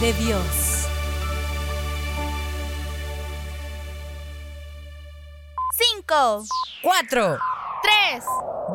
de 0.00 0.12
Dios. 0.14 0.40
Cinco, 5.76 6.44
Cuatro, 6.82 7.38
tres, 7.82 8.24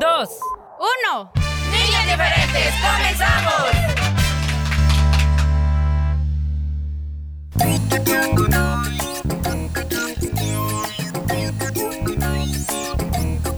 dos, 0.00 0.28
uno. 0.78 1.32
niños 1.72 2.04
diferentes, 2.06 2.74
comenzamos. 2.80 3.86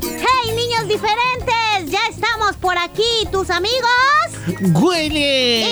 ¡Hey, 0.01 0.53
niños 0.55 0.89
diferentes! 0.89 1.91
Ya 1.91 2.07
estamos 2.09 2.57
por 2.57 2.77
aquí, 2.79 3.27
tus 3.31 3.51
amigos. 3.51 4.38
¡Willy! 4.75 5.65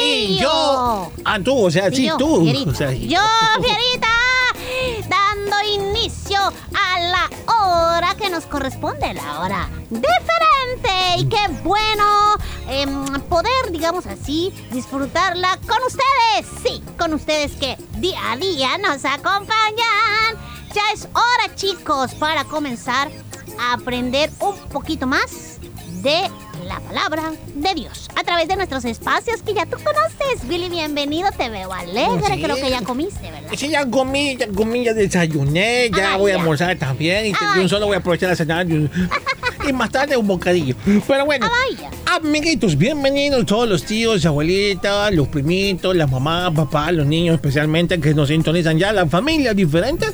Y 0.00 0.04
Y 0.04 0.38
yo. 0.40 1.10
Ah, 1.24 1.38
tú, 1.42 1.66
o 1.66 1.70
sea, 1.70 1.90
sí, 1.90 2.06
yo, 2.06 2.16
tú. 2.16 2.42
Fierita. 2.42 2.70
O 2.70 2.74
sea, 2.74 2.92
Yo, 2.92 3.20
Fierita, 3.62 4.08
dando 5.08 5.56
inicio 5.74 6.38
a 6.40 7.00
la 7.00 7.30
hora 7.46 8.14
que 8.16 8.28
nos 8.30 8.44
corresponde, 8.46 9.14
la 9.14 9.40
hora 9.40 9.68
diferente. 9.90 11.18
Y 11.18 11.28
qué 11.28 11.46
bueno 11.62 12.34
em, 12.68 13.04
poder, 13.22 13.70
digamos 13.70 14.06
así, 14.06 14.52
disfrutarla 14.72 15.58
con 15.66 15.78
ustedes. 15.86 16.62
Sí, 16.62 16.82
con 16.98 17.14
ustedes 17.14 17.52
que 17.52 17.76
día 17.98 18.32
a 18.32 18.36
día 18.36 18.78
nos 18.78 19.04
acompañan. 19.04 20.36
Ya 20.74 20.82
es 20.92 21.06
hora, 21.12 21.54
chicos, 21.54 22.14
para 22.14 22.44
comenzar 22.44 23.10
a 23.60 23.74
aprender 23.74 24.30
un 24.40 24.56
poquito 24.70 25.06
más 25.06 25.58
de 26.02 26.28
la 26.64 26.80
palabra 26.80 27.32
de 27.54 27.74
Dios 27.74 28.08
a 28.16 28.24
través 28.24 28.48
de 28.48 28.56
nuestros 28.56 28.84
espacios 28.84 29.42
que 29.42 29.54
ya 29.54 29.66
tú 29.66 29.76
conoces. 29.76 30.48
Willy, 30.48 30.68
bienvenido, 30.68 31.28
te 31.36 31.48
veo 31.48 31.72
alegre, 31.72 32.34
Sí. 32.36 32.42
creo 32.42 32.56
que 32.56 32.70
ya 32.70 32.82
comiste, 32.82 33.30
¿verdad? 33.30 33.50
Sí, 33.56 33.68
ya 33.68 33.84
comí, 33.88 34.36
ya 34.36 34.48
comí, 34.48 34.84
ya 34.84 34.94
desayuné, 34.94 35.90
ya 35.94 36.14
Ah, 36.14 36.16
voy 36.16 36.30
a 36.30 36.34
ya. 36.34 36.40
almorzar 36.40 36.76
también. 36.78 37.26
Y 37.26 37.32
Ay. 37.38 37.60
un 37.60 37.68
solo 37.68 37.86
voy 37.86 37.96
a 37.96 37.98
aprovechar 37.98 38.30
la 38.30 38.36
cenar. 38.36 38.66
Y, 38.68 39.72
más 39.72 39.90
tarde 39.90 40.16
un 40.16 40.26
bocadillo. 40.26 40.74
Pero 41.06 41.24
bueno, 41.24 41.46
Ah, 41.46 41.50
vaya. 41.70 41.90
amiguitos, 42.16 42.76
bienvenidos 42.76 43.46
todos 43.46 43.68
los 43.68 43.84
tíos, 43.84 44.24
abuelitas, 44.26 45.12
los 45.14 45.28
primitos, 45.28 45.96
la 45.96 46.06
mamá, 46.06 46.52
papá, 46.54 46.92
los 46.92 47.06
niños 47.06 47.36
especialmente 47.36 47.98
que 48.00 48.12
nos 48.14 48.28
sintonizan 48.28 48.78
ya, 48.78 48.92
la 48.92 49.06
familia 49.06 49.54
diferente 49.54 50.06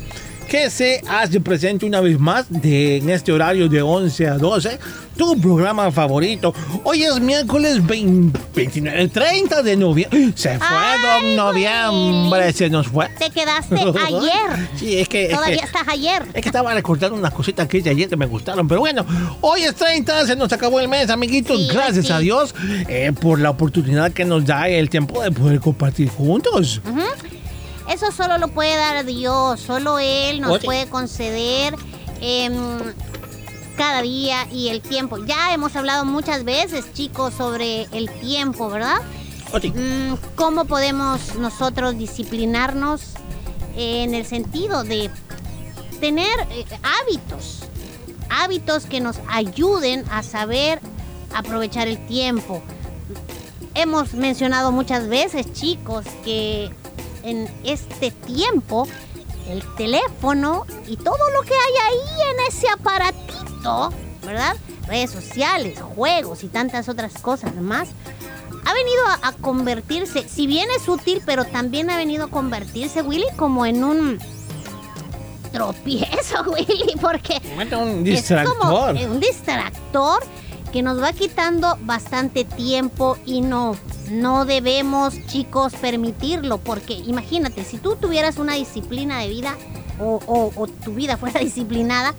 que 0.51 0.69
se 0.69 1.01
hace 1.09 1.41
presente 1.41 1.87
una 1.87 2.01
vez 2.01 2.19
más 2.19 2.47
de, 2.51 2.97
en 2.97 3.09
este 3.09 3.31
horario 3.31 3.69
de 3.69 3.81
11 3.83 4.27
a 4.27 4.35
12, 4.37 4.81
tu 5.17 5.41
programa 5.41 5.93
favorito. 5.93 6.53
Hoy 6.83 7.05
es 7.05 7.21
miércoles 7.21 7.87
20 7.87 8.37
29, 8.53 9.09
30 9.09 9.63
de 9.63 9.77
noviembre. 9.77 10.33
Se 10.35 10.59
fue 10.59 10.67
Ay, 10.69 10.99
don 11.23 11.37
noviembre, 11.37 12.41
Willy. 12.41 12.53
se 12.53 12.69
nos 12.69 12.89
fue. 12.89 13.09
Te 13.17 13.31
quedaste 13.31 13.77
ayer. 14.07 14.69
Sí, 14.77 14.99
es 14.99 15.09
que... 15.09 15.27
es 15.27 15.31
Todavía 15.37 15.59
que- 15.59 15.65
estás 15.67 15.87
ayer. 15.87 16.23
es 16.35 16.43
que 16.43 16.49
estaba 16.49 16.75
recordando 16.75 17.17
unas 17.17 17.33
cositas 17.33 17.69
que 17.69 17.79
hice 17.79 17.91
ayer 17.91 18.09
que 18.09 18.17
me 18.17 18.27
gustaron. 18.27 18.67
Pero 18.67 18.81
bueno, 18.81 19.07
hoy 19.43 19.63
es 19.63 19.77
30, 19.77 20.27
se 20.27 20.35
nos 20.35 20.53
acabó 20.53 20.81
el 20.81 20.89
mes, 20.89 21.11
amiguitos. 21.11 21.59
Sí, 21.61 21.69
Gracias 21.73 22.07
sí. 22.07 22.13
a 22.13 22.19
Dios 22.19 22.57
eh, 22.89 23.13
por 23.21 23.39
la 23.39 23.51
oportunidad 23.51 24.11
que 24.11 24.25
nos 24.25 24.45
da 24.47 24.69
el 24.69 24.91
tiempo 24.91 25.23
de 25.23 25.31
poder 25.31 25.61
compartir 25.61 26.09
juntos. 26.09 26.81
Ujú. 26.85 27.01
Eso 27.91 28.13
solo 28.13 28.39
lo 28.39 28.49
puede 28.49 28.77
dar 28.77 29.05
Dios, 29.05 29.61
solo 29.61 29.99
Él 29.99 30.41
nos 30.41 30.53
Oye. 30.53 30.65
puede 30.65 30.89
conceder 30.89 31.75
em, 32.21 32.55
cada 33.77 34.01
día 34.03 34.47
y 34.53 34.69
el 34.69 34.81
tiempo. 34.81 35.19
Ya 35.25 35.53
hemos 35.53 35.75
hablado 35.75 36.05
muchas 36.05 36.45
veces, 36.45 36.93
chicos, 36.93 37.35
sobre 37.35 37.89
el 37.91 38.09
tiempo, 38.21 38.71
¿verdad? 38.71 38.99
Oye, 39.53 39.71
Mm, 39.73 40.15
¿Cómo 40.37 40.67
podemos 40.67 41.35
nosotros 41.35 41.99
disciplinarnos 41.99 43.01
en 43.77 44.15
el 44.15 44.25
sentido 44.25 44.85
de 44.85 45.11
tener 45.99 46.39
eh, 46.53 46.65
hábitos? 47.03 47.65
Hábitos 48.29 48.87
que 48.87 49.01
nos 49.01 49.17
ayuden 49.29 50.05
a 50.13 50.23
saber 50.23 50.81
aprovechar 51.35 51.89
el 51.89 52.07
tiempo. 52.07 52.63
Hemos 53.75 54.15
mencionado 54.15 54.71
muchas 54.71 55.09
veces, 55.09 55.53
chicos, 55.53 56.05
que 56.25 56.71
en 57.23 57.49
este 57.65 58.11
tiempo 58.11 58.87
el 59.49 59.63
teléfono 59.77 60.65
y 60.87 60.97
todo 60.97 61.31
lo 61.35 61.43
que 61.43 61.55
hay 61.55 61.75
ahí 61.89 62.31
en 62.31 62.37
ese 62.49 62.69
aparatito, 62.69 63.93
¿verdad? 64.25 64.57
Redes 64.87 65.11
sociales, 65.11 65.81
juegos 65.81 66.45
y 66.45 66.49
tantas 66.49 66.89
otras 66.89 67.15
cosas 67.15 67.55
más, 67.57 67.89
ha 68.65 68.75
venido 68.75 69.05
a, 69.07 69.29
a 69.29 69.33
convertirse, 69.33 70.29
si 70.29 70.47
bien 70.47 70.69
es 70.77 70.89
útil, 70.89 71.23
pero 71.27 71.45
también 71.45 71.91
ha 71.91 71.97
venido 71.97 72.27
a 72.27 72.29
convertirse, 72.29 73.03
Willy, 73.03 73.27
como 73.37 73.67
en 73.67 73.83
un 73.83 74.19
tropiezo, 75.53 76.43
Willy, 76.47 76.95
porque 77.01 77.41
un 77.77 78.07
es 78.07 78.25
como 78.49 78.87
distractor. 78.87 78.97
un 79.11 79.21
distractor 79.21 80.23
que 80.73 80.83
nos 80.83 81.03
va 81.03 81.13
quitando 81.13 81.77
bastante 81.83 82.45
tiempo 82.45 83.17
y 83.27 83.41
no, 83.41 83.77
no 84.11 84.45
debemos, 84.45 85.15
chicos, 85.27 85.75
permitirlo, 85.75 86.59
porque 86.59 86.95
imagínate, 86.95 87.65
si 87.65 87.79
tú 87.79 87.97
tuvieras 87.97 88.37
una 88.39 88.55
disciplina 88.55 89.19
de 89.21 89.29
vida 89.29 89.57
o, 89.99 90.21
o- 90.27 90.53
o 90.57 90.67
tu 90.67 90.95
vida 90.95 91.17
fuera 91.17 91.41
disciplinada, 91.49 92.15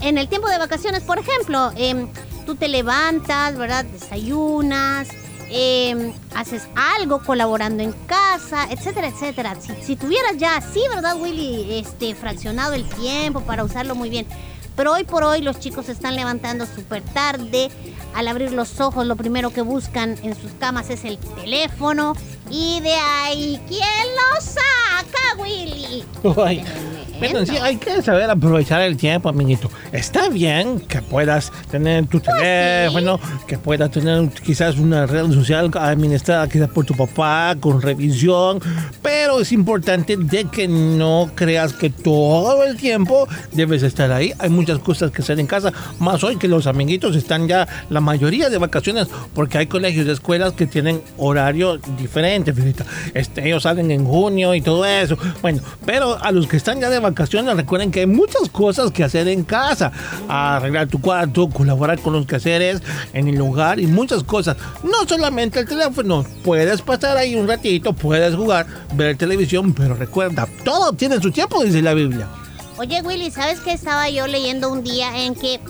en 0.00 0.18
el 0.18 0.28
tiempo 0.28 0.48
de 0.48 0.58
vacaciones, 0.58 1.02
por 1.02 1.18
ejemplo, 1.18 1.70
em, 1.76 2.08
tú 2.44 2.56
te 2.56 2.66
levantas, 2.68 3.56
¿verdad? 3.56 3.84
Desayunas, 3.84 5.08
em, 5.48 6.12
haces 6.34 6.66
algo 6.74 7.22
colaborando 7.22 7.82
en 7.82 7.92
casa, 8.06 8.66
etcétera, 8.70 9.08
etcétera. 9.08 9.56
Si, 9.60 9.72
si 9.84 9.96
tuvieras 9.96 10.38
ya 10.38 10.56
así, 10.56 10.80
¿verdad, 10.92 11.16
Willy? 11.20 11.78
Este, 11.78 12.14
fraccionado 12.16 12.72
el 12.72 12.88
tiempo 12.88 13.42
para 13.42 13.62
usarlo 13.64 13.94
muy 13.94 14.10
bien. 14.10 14.26
Pero 14.76 14.92
hoy 14.92 15.04
por 15.04 15.22
hoy 15.24 15.42
los 15.42 15.58
chicos 15.58 15.86
se 15.86 15.92
están 15.92 16.16
levantando 16.16 16.66
súper 16.66 17.02
tarde. 17.02 17.70
Al 18.14 18.28
abrir 18.28 18.52
los 18.52 18.80
ojos, 18.80 19.06
lo 19.06 19.16
primero 19.16 19.50
que 19.50 19.62
buscan 19.62 20.16
en 20.22 20.34
sus 20.34 20.52
camas 20.52 20.90
es 20.90 21.04
el 21.04 21.18
teléfono. 21.18 22.14
Y 22.50 22.80
de 22.80 22.94
ahí, 22.94 23.60
¿quién 23.68 23.80
lo 23.80 24.40
saca, 24.40 25.42
Willy? 25.42 26.04
Ay, 26.44 26.64
Pero 27.20 27.46
sí, 27.46 27.56
hay 27.56 27.76
que 27.76 28.02
saber 28.02 28.28
aprovechar 28.28 28.82
el 28.82 28.96
tiempo, 28.96 29.28
amiguito. 29.28 29.70
Está 29.92 30.28
bien 30.28 30.80
que 30.80 31.00
puedas 31.00 31.52
tener 31.70 32.06
tu 32.06 32.20
Pues 32.20 32.36
teléfono, 32.36 33.20
que 33.46 33.58
puedas 33.58 33.90
tener 33.90 34.28
quizás 34.30 34.76
una 34.76 35.06
red 35.06 35.30
social 35.32 35.70
administrada 35.74 36.48
quizás 36.48 36.68
por 36.68 36.84
tu 36.84 36.94
papá, 36.96 37.54
con 37.60 37.80
revisión, 37.80 38.60
pero 39.02 39.40
es 39.40 39.52
importante 39.52 40.16
de 40.16 40.44
que 40.46 40.66
no 40.66 41.30
creas 41.34 41.72
que 41.72 41.90
todo 41.90 42.64
el 42.64 42.76
tiempo 42.76 43.28
debes 43.52 43.82
estar 43.82 44.10
ahí. 44.10 44.32
Hay 44.38 44.50
muchas 44.50 44.80
cosas 44.80 45.10
que 45.10 45.22
hacer 45.22 45.38
en 45.38 45.46
casa, 45.46 45.72
más 46.00 46.24
hoy 46.24 46.36
que 46.36 46.48
los 46.48 46.66
amiguitos 46.66 47.14
están 47.14 47.46
ya 47.46 47.68
la 47.88 48.00
mayoría 48.00 48.50
de 48.50 48.58
vacaciones, 48.58 49.06
porque 49.34 49.58
hay 49.58 49.66
colegios 49.66 50.06
y 50.06 50.10
escuelas 50.10 50.54
que 50.54 50.66
tienen 50.66 51.02
horario 51.18 51.78
diferente, 51.98 52.31
Este, 53.14 53.46
ellos 53.46 53.62
salen 53.62 53.90
en 53.90 54.04
junio 54.04 54.54
y 54.54 54.60
todo 54.60 54.84
eso. 54.84 55.16
Bueno, 55.40 55.60
pero 55.84 56.22
a 56.22 56.30
los 56.32 56.46
que 56.46 56.56
están 56.56 56.80
ya 56.80 56.90
de 56.90 56.98
vacaciones, 56.98 57.56
recuerden 57.56 57.90
que 57.90 58.00
hay 58.00 58.06
muchas 58.06 58.48
cosas 58.50 58.90
que 58.90 59.04
hacer 59.04 59.28
en 59.28 59.44
casa. 59.44 59.92
Arreglar 60.28 60.88
tu 60.88 61.00
cuarto, 61.00 61.48
colaborar 61.48 62.00
con 62.00 62.12
los 62.12 62.26
quehaceres 62.26 62.82
en 63.12 63.28
el 63.28 63.40
hogar 63.40 63.80
y 63.80 63.86
muchas 63.86 64.22
cosas. 64.22 64.56
No 64.82 65.06
solamente 65.06 65.60
el 65.60 65.68
teléfono. 65.68 66.24
Puedes 66.44 66.82
pasar 66.82 67.16
ahí 67.16 67.34
un 67.34 67.46
ratito, 67.46 67.92
puedes 67.92 68.34
jugar, 68.34 68.66
ver 68.94 69.16
televisión, 69.16 69.72
pero 69.72 69.94
recuerda, 69.94 70.48
todo 70.64 70.92
tiene 70.92 71.20
su 71.20 71.30
tiempo, 71.30 71.62
dice 71.62 71.82
la 71.82 71.94
Biblia. 71.94 72.28
Oye, 72.78 73.02
Willy, 73.02 73.30
¿sabes 73.30 73.60
qué 73.60 73.72
estaba 73.72 74.08
yo 74.08 74.26
leyendo 74.26 74.72
un 74.72 74.82
día 74.82 75.24
en 75.24 75.34
que 75.34 75.60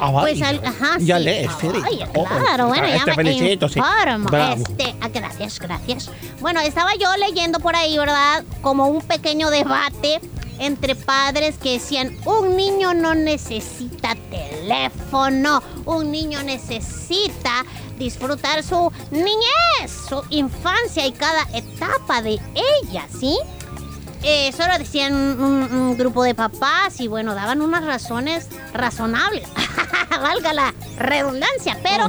Ah, 0.00 0.10
Pues 0.20 0.40
al- 0.42 0.64
ajá, 0.64 0.96
ya 1.00 1.18
sí. 1.18 1.24
lees. 1.24 1.50
Ay, 1.84 2.00
Oh, 2.14 2.24
claro, 2.24 2.68
bueno, 2.68 2.86
ya 2.88 3.04
te 3.04 3.10
me 3.10 3.14
felicito, 3.16 3.68
sí. 3.68 3.78
informo. 3.78 4.28
Bravo. 4.30 4.62
Este, 4.68 4.94
ah, 5.00 5.08
gracias, 5.08 5.58
gracias. 5.58 6.10
Bueno, 6.40 6.60
estaba 6.60 6.94
yo 6.94 7.08
leyendo 7.18 7.60
por 7.60 7.76
ahí, 7.76 7.96
¿verdad? 7.98 8.44
Como 8.62 8.86
un 8.88 9.02
pequeño 9.02 9.50
debate 9.50 10.20
entre 10.58 10.94
padres 10.94 11.56
que 11.58 11.72
decían, 11.72 12.16
un 12.26 12.56
niño 12.56 12.92
no 12.94 13.14
necesita 13.14 14.14
teléfono, 14.30 15.62
un 15.86 16.10
niño 16.10 16.42
necesita 16.42 17.64
disfrutar 17.98 18.62
su 18.62 18.90
niñez, 19.10 19.90
su 20.08 20.22
infancia 20.30 21.06
y 21.06 21.12
cada 21.12 21.42
etapa 21.52 22.22
de 22.22 22.38
ella, 22.82 23.06
¿sí? 23.18 23.38
Eh, 24.22 24.48
Eso 24.48 24.66
lo 24.66 24.76
decían 24.78 25.14
un, 25.14 25.40
un- 25.42 25.72
un 25.74 25.96
grupo 25.98 26.22
de 26.24 26.34
papás 26.34 27.00
y 27.00 27.08
bueno, 27.08 27.34
daban 27.34 27.62
unas 27.62 27.84
razones 27.84 28.48
razonables. 28.74 29.48
Valga 30.22 30.52
la 30.52 30.74
redundancia. 30.98 31.78
Pero 31.82 32.04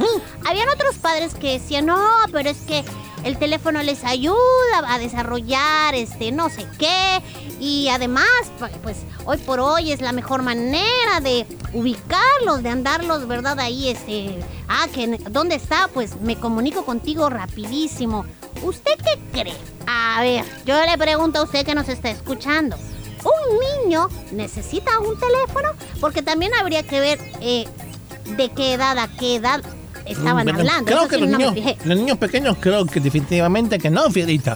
habían 0.46 0.70
otros 0.70 0.96
padres 0.98 1.34
que 1.36 1.54
decían, 1.54 1.86
no, 1.86 1.98
pero 2.32 2.50
es 2.50 2.58
que 2.62 2.84
el 3.24 3.38
teléfono 3.38 3.82
les 3.84 4.04
ayuda 4.04 4.36
a 4.88 4.98
desarrollar 5.00 5.96
este 5.96 6.32
no 6.32 6.50
sé 6.50 6.66
qué. 6.78 7.22
Y 7.60 7.90
además, 7.90 8.26
pu- 8.60 8.72
pues 8.82 8.98
hoy 9.26 9.38
por 9.38 9.60
hoy 9.60 9.92
es 9.92 10.02
la 10.02 10.12
mejor 10.14 10.42
manera 10.42 11.20
de 11.22 11.46
ubicarlos, 11.74 12.64
de 12.64 12.70
andarlos, 12.70 13.28
¿verdad? 13.28 13.60
Ahí, 13.60 13.90
este. 13.90 14.40
Ah, 14.68 14.88
que 14.94 15.08
¿dónde 15.30 15.56
está? 15.56 15.88
Pues 15.94 16.20
me 16.22 16.36
comunico 16.40 16.84
contigo 16.86 17.30
rapidísimo. 17.30 18.26
¿Usted 18.64 18.92
qué 19.04 19.20
cree? 19.42 19.56
A 19.88 20.22
ver, 20.22 20.44
yo 20.66 20.76
le 20.86 20.98
pregunto 20.98 21.40
a 21.40 21.44
usted 21.44 21.66
que 21.66 21.76
nos 21.76 21.88
está 21.90 22.10
escuchando. 22.10 22.76
¿Un 23.24 23.84
niño 23.86 24.10
necesita 24.32 24.98
un 25.00 25.20
teléfono? 25.20 25.70
Porque 26.00 26.24
también 26.24 26.52
habría 26.56 26.82
que 26.82 27.00
ver 27.00 27.20
eh, 27.42 27.68
de 28.38 28.50
qué 28.50 28.74
edad 28.74 28.98
a 28.98 29.08
qué 29.08 29.36
edad 29.36 29.62
estaban 30.12 30.48
hablando. 30.50 30.86
Creo 30.86 31.00
Eso 31.00 31.08
que 31.10 31.16
sí 31.16 31.22
los, 31.22 31.30
no 31.32 31.38
niños, 31.38 31.76
los 31.86 31.98
niños 31.98 32.18
pequeños 32.18 32.58
creo 32.60 32.86
que 32.86 33.00
definitivamente 33.00 33.80
que 33.80 33.90
no, 33.90 34.10
Fierita. 34.10 34.56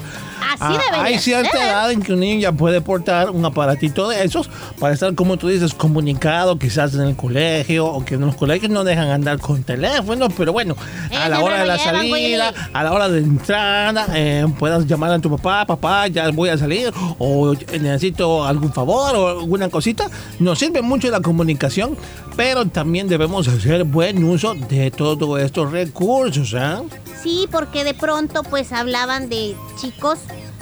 Así 0.67 0.77
debería 0.77 1.03
Hay 1.03 1.19
cierta 1.19 1.51
ser. 1.51 1.61
edad 1.61 1.91
en 1.91 2.01
que 2.01 2.13
un 2.13 2.19
niño 2.19 2.39
ya 2.41 2.51
puede 2.51 2.81
portar 2.81 3.29
un 3.29 3.43
aparatito 3.45 4.07
de 4.09 4.23
esos 4.23 4.49
para 4.79 4.93
estar, 4.93 5.13
como 5.15 5.37
tú 5.37 5.47
dices, 5.47 5.73
comunicado 5.73 6.57
quizás 6.59 6.93
en 6.95 7.01
el 7.01 7.15
colegio 7.15 7.85
o 7.87 8.03
que 8.05 8.15
en 8.15 8.21
los 8.21 8.35
colegios 8.35 8.71
no 8.71 8.83
dejan 8.83 9.09
andar 9.09 9.39
con 9.39 9.63
teléfono, 9.63 10.27
pero 10.29 10.51
bueno, 10.53 10.75
a 11.11 11.25
Eh, 11.25 11.29
la 11.29 11.39
hora 11.41 11.59
de 11.59 11.65
la 11.65 11.77
llevan, 11.77 11.95
salida, 11.95 12.53
a 12.73 12.83
la 12.83 12.91
hora 12.93 13.09
de 13.09 13.19
entrada, 13.19 14.07
eh, 14.13 14.45
puedas 14.59 14.85
llamar 14.85 15.11
a 15.11 15.19
tu 15.19 15.29
papá, 15.29 15.65
papá, 15.65 16.07
ya 16.07 16.29
voy 16.31 16.49
a 16.49 16.57
salir 16.57 16.91
o 17.19 17.53
necesito 17.79 18.45
algún 18.45 18.71
favor 18.73 19.15
o 19.15 19.39
alguna 19.39 19.69
cosita. 19.69 20.09
Nos 20.39 20.59
sirve 20.59 20.81
mucho 20.81 21.09
la 21.09 21.21
comunicación, 21.21 21.97
pero 22.35 22.65
también 22.65 23.07
debemos 23.07 23.47
hacer 23.47 23.83
buen 23.85 24.23
uso 24.23 24.53
de 24.55 24.91
todos 24.91 25.39
estos 25.41 25.71
recursos, 25.71 26.53
¿ah? 26.55 26.81
Sí, 27.23 27.47
porque 27.51 27.83
de 27.83 27.93
pronto 27.93 28.43
pues 28.43 28.71
hablaban 28.71 29.29
de 29.29 29.55
chicos 29.81 30.19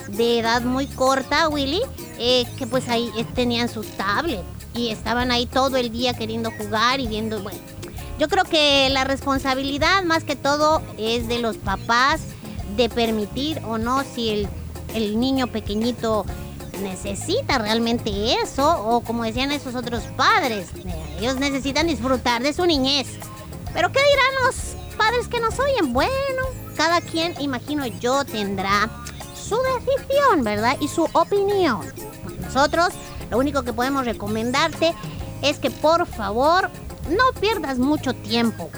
de 0.07 0.39
edad 0.39 0.61
muy 0.61 0.87
corta, 0.87 1.49
Willy, 1.49 1.81
eh, 2.19 2.45
que 2.57 2.67
pues 2.67 2.89
ahí 2.89 3.11
tenían 3.33 3.69
sus 3.69 3.87
tablets 3.97 4.43
y 4.73 4.89
estaban 4.89 5.31
ahí 5.31 5.45
todo 5.45 5.77
el 5.77 5.91
día 5.91 6.13
queriendo 6.13 6.51
jugar 6.51 6.99
y 6.99 7.07
viendo, 7.07 7.41
bueno. 7.41 7.59
Yo 8.19 8.27
creo 8.29 8.43
que 8.43 8.89
la 8.91 9.03
responsabilidad 9.03 10.03
más 10.03 10.23
que 10.23 10.35
todo 10.35 10.81
es 10.97 11.27
de 11.27 11.39
los 11.39 11.57
papás 11.57 12.21
de 12.75 12.89
permitir 12.89 13.59
o 13.65 13.77
no 13.77 14.03
si 14.03 14.29
el, 14.29 14.47
el 14.93 15.19
niño 15.19 15.47
pequeñito 15.47 16.25
necesita 16.81 17.57
realmente 17.57 18.35
eso 18.41 18.83
o 18.85 19.01
como 19.01 19.23
decían 19.23 19.51
esos 19.51 19.75
otros 19.75 20.03
padres, 20.15 20.69
eh, 20.85 21.17
ellos 21.19 21.37
necesitan 21.37 21.87
disfrutar 21.87 22.41
de 22.41 22.53
su 22.53 22.65
niñez. 22.65 23.07
Pero 23.73 23.91
¿qué 23.91 23.99
dirán 23.99 24.45
los 24.45 24.55
padres 24.97 25.27
que 25.27 25.39
nos 25.39 25.59
oyen? 25.59 25.93
Bueno, 25.93 26.43
cada 26.75 27.01
quien, 27.01 27.33
imagino 27.39 27.85
yo, 27.85 28.25
tendrá 28.25 28.89
su 29.43 29.57
decisión, 29.79 30.43
¿verdad? 30.43 30.77
Y 30.79 30.87
su 30.87 31.03
opinión. 31.13 31.81
Nosotros 32.41 32.89
lo 33.29 33.37
único 33.37 33.63
que 33.63 33.73
podemos 33.73 34.05
recomendarte 34.05 34.93
es 35.41 35.59
que 35.59 35.71
por 35.71 36.05
favor 36.05 36.69
no 37.09 37.39
pierdas 37.39 37.77
mucho 37.79 38.13
tiempo. 38.13 38.69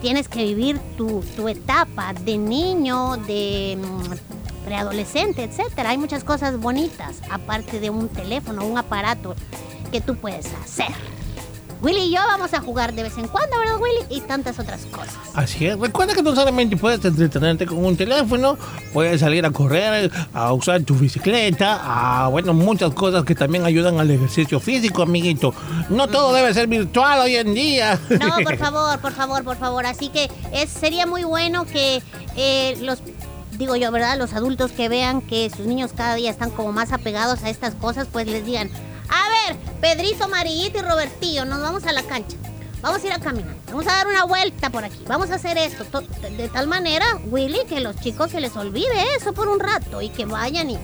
Tienes 0.00 0.28
que 0.28 0.44
vivir 0.44 0.78
tu, 0.96 1.22
tu 1.36 1.48
etapa 1.48 2.12
de 2.12 2.36
niño, 2.36 3.16
de 3.26 3.78
mm, 3.80 4.64
preadolescente, 4.64 5.44
etcétera. 5.44 5.90
Hay 5.90 5.98
muchas 5.98 6.24
cosas 6.24 6.58
bonitas, 6.58 7.16
aparte 7.30 7.80
de 7.80 7.90
un 7.90 8.08
teléfono, 8.08 8.66
un 8.66 8.78
aparato 8.78 9.34
que 9.90 10.00
tú 10.00 10.16
puedes 10.16 10.46
hacer. 10.62 10.94
Willy 11.82 12.00
y 12.00 12.10
yo 12.10 12.20
vamos 12.26 12.54
a 12.54 12.60
jugar 12.60 12.94
de 12.94 13.02
vez 13.02 13.16
en 13.18 13.28
cuando, 13.28 13.58
¿verdad, 13.58 13.76
Willy? 13.78 14.04
Y 14.08 14.20
tantas 14.22 14.58
otras 14.58 14.86
cosas. 14.86 15.14
Así 15.34 15.66
es. 15.66 15.78
Recuerda 15.78 16.14
que 16.14 16.22
no 16.22 16.34
solamente 16.34 16.76
puedes 16.76 17.04
entretenerte 17.04 17.66
con 17.66 17.84
un 17.84 17.96
teléfono, 17.96 18.56
puedes 18.92 19.20
salir 19.20 19.44
a 19.44 19.50
correr, 19.50 20.10
a 20.32 20.52
usar 20.52 20.82
tu 20.82 20.94
bicicleta, 20.94 21.80
a, 22.24 22.28
bueno, 22.28 22.54
muchas 22.54 22.92
cosas 22.94 23.24
que 23.24 23.34
también 23.34 23.64
ayudan 23.64 24.00
al 24.00 24.10
ejercicio 24.10 24.58
físico, 24.60 25.02
amiguito. 25.02 25.54
No 25.90 26.08
todo 26.08 26.34
debe 26.34 26.52
ser 26.54 26.66
virtual 26.66 27.20
hoy 27.20 27.36
en 27.36 27.54
día. 27.54 27.98
No, 28.10 28.36
por 28.42 28.56
favor, 28.58 28.98
por 29.00 29.12
favor, 29.12 29.44
por 29.44 29.56
favor. 29.56 29.86
Así 29.86 30.08
que 30.08 30.30
es, 30.52 30.70
sería 30.70 31.06
muy 31.06 31.24
bueno 31.24 31.66
que 31.66 32.02
eh, 32.36 32.76
los, 32.80 33.02
digo 33.58 33.76
yo, 33.76 33.90
¿verdad? 33.92 34.16
Los 34.18 34.32
adultos 34.32 34.72
que 34.72 34.88
vean 34.88 35.20
que 35.20 35.50
sus 35.50 35.66
niños 35.66 35.92
cada 35.94 36.14
día 36.14 36.30
están 36.30 36.50
como 36.50 36.72
más 36.72 36.92
apegados 36.92 37.42
a 37.42 37.50
estas 37.50 37.74
cosas, 37.74 38.08
pues 38.10 38.26
les 38.26 38.44
digan, 38.44 38.70
Pedrito, 39.80 40.24
Amarillito 40.24 40.78
y 40.78 40.82
Robertillo, 40.82 41.44
nos 41.44 41.60
vamos 41.60 41.84
a 41.84 41.92
la 41.92 42.02
cancha. 42.02 42.36
Vamos 42.82 43.02
a 43.02 43.06
ir 43.06 43.12
a 43.12 43.18
caminar. 43.18 43.54
Vamos 43.66 43.86
a 43.86 43.92
dar 43.92 44.06
una 44.06 44.24
vuelta 44.24 44.70
por 44.70 44.84
aquí. 44.84 45.02
Vamos 45.06 45.30
a 45.30 45.36
hacer 45.36 45.58
esto. 45.58 45.84
to- 45.84 46.02
de, 46.02 46.48
tal 46.48 46.66
manera, 46.68 47.04
Willy, 47.26 47.60
que 47.68 47.80
los 47.80 47.96
chicos 48.00 48.30
se 48.30 48.40
les 48.40 48.54
olvide 48.56 49.16
eso 49.16 49.32
por 49.32 49.48
un 49.48 49.58
rato 49.60 50.02
y 50.02 50.08
que 50.10 50.24
vayan 50.24 50.70
y, 50.70 50.78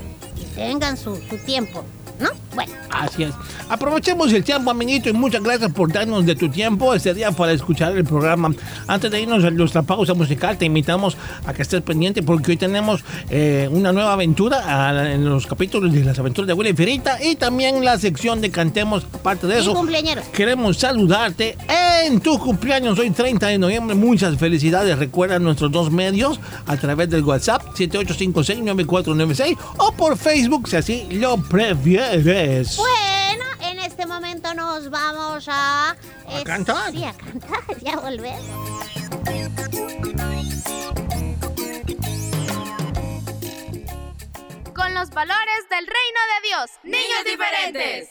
tengan 0.55 0.97
su 0.97 1.17
tiempo. 1.47 1.85
¿No? 2.19 2.29
Bueno. 2.55 2.73
Así 2.91 3.23
es. 3.25 3.33
Aprovechemos 3.69 4.33
el 4.33 4.45
tiempo, 4.45 4.71
amiguito, 4.71 5.09
y 5.09 5.13
muchas 5.13 5.43
gracias 5.43 5.73
por 5.73 5.91
darnos 5.91 6.27
de 6.27 6.37
tu 6.37 6.51
tiempo 6.51 6.93
este 6.95 7.15
día 7.15 7.33
para 7.33 7.53
escuchar 7.53 7.97
el 7.97 8.05
programa. 8.05 8.51
Antes 8.87 9.11
de 9.11 9.23
irnos 9.23 9.43
a 9.45 9.51
nuestra 9.51 9.83
pausa 9.83 10.15
musical, 10.15 10.59
te 10.59 10.67
invitamos 10.67 11.17
a 11.47 11.55
que 11.55 11.63
estés 11.63 11.81
pendiente 11.81 12.23
porque 12.23 12.53
hoy 12.53 12.57
tenemos 12.59 13.03
eh, 13.31 13.69
una 13.73 13.93
nueva 13.93 14.13
aventura 14.13 15.13
en 15.13 15.25
los 15.25 15.47
capítulos 15.47 15.93
de 15.93 16.05
las 16.05 16.19
aventuras 16.19 16.47
de 16.49 16.53
Willy 16.53 16.75
Ferita 16.75 17.19
y 17.23 17.37
también 17.37 17.83
la 17.85 17.99
sección 17.99 18.41
de 18.41 18.51
Cantemos. 18.51 19.07
Aparte 19.13 19.47
de 19.47 19.59
eso, 19.61 19.75
queremos 20.33 20.77
saludarte 20.79 21.57
en 22.05 22.21
tu 22.21 22.39
cumpleaños 22.39 22.99
hoy 22.99 23.11
30 23.11 23.47
de 23.47 23.59
noviembre. 23.59 23.95
Muchas 23.95 24.37
felicidades. 24.37 24.99
Recuerda 24.99 25.39
nuestros 25.39 25.73
dos 25.73 25.91
medios 25.91 26.39
a 26.67 26.77
través 26.77 27.09
del 27.09 27.25
WhatsApp 27.25 27.63
78569496 27.75 29.57
o 29.79 29.93
por 29.93 30.19
Facebook 30.19 30.69
si 30.69 30.77
así 30.77 31.07
lo 31.11 31.39
prefieres. 31.39 32.42
Bueno, 32.45 33.45
en 33.61 33.79
este 33.79 34.05
momento 34.05 34.53
nos 34.55 34.91
vamos 34.91 35.47
a... 35.49 35.91
A 35.91 36.45
cantar. 36.45 36.91
Sí, 36.91 37.05
a 37.05 37.13
cantar. 37.13 37.61
Ya 37.83 37.97
volvemos. 37.97 38.43
Con 44.75 44.95
los 44.95 45.11
valores 45.11 45.69
del 45.71 45.87
reino 45.87 46.21
de 46.33 46.49
Dios. 46.49 46.71
Niños 46.83 47.25
diferentes. 47.25 48.09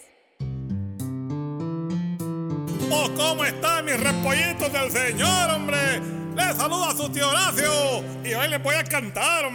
Oh, 2.89 3.09
¿cómo 3.17 3.43
están 3.43 3.83
mis 3.83 3.99
repollitos 3.99 4.71
del 4.71 4.91
Señor, 4.91 5.49
hombre? 5.49 5.99
Les 6.37 6.55
saluda 6.55 6.95
su 6.95 7.11
tío 7.11 7.27
Horacio 7.27 8.01
y 8.23 8.33
hoy 8.33 8.47
les 8.47 8.63
voy 8.63 8.75
a 8.75 8.83
cantar. 8.85 9.51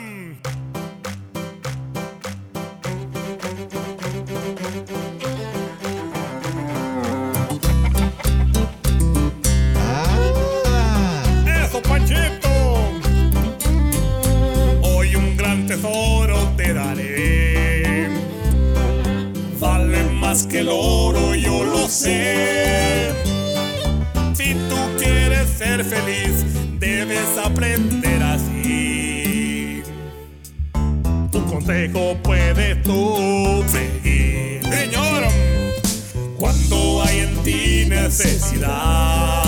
¡Eso, 11.65 11.83
Panchito! 11.83 12.49
Hoy 14.83 15.17
un 15.17 15.37
gran 15.37 15.67
tesoro 15.67 16.53
te 16.57 16.73
daré. 16.73 18.09
Vale 19.59 20.05
más 20.13 20.47
que 20.47 20.61
el 20.61 20.69
oro, 20.69 21.35
yo 21.35 21.65
lo 21.65 21.89
sé. 21.89 23.11
Si 24.35 24.55
tú 24.55 24.77
quieres 24.97 25.49
ser 25.51 25.85
feliz, 25.85 26.16
necesidad 38.19 39.46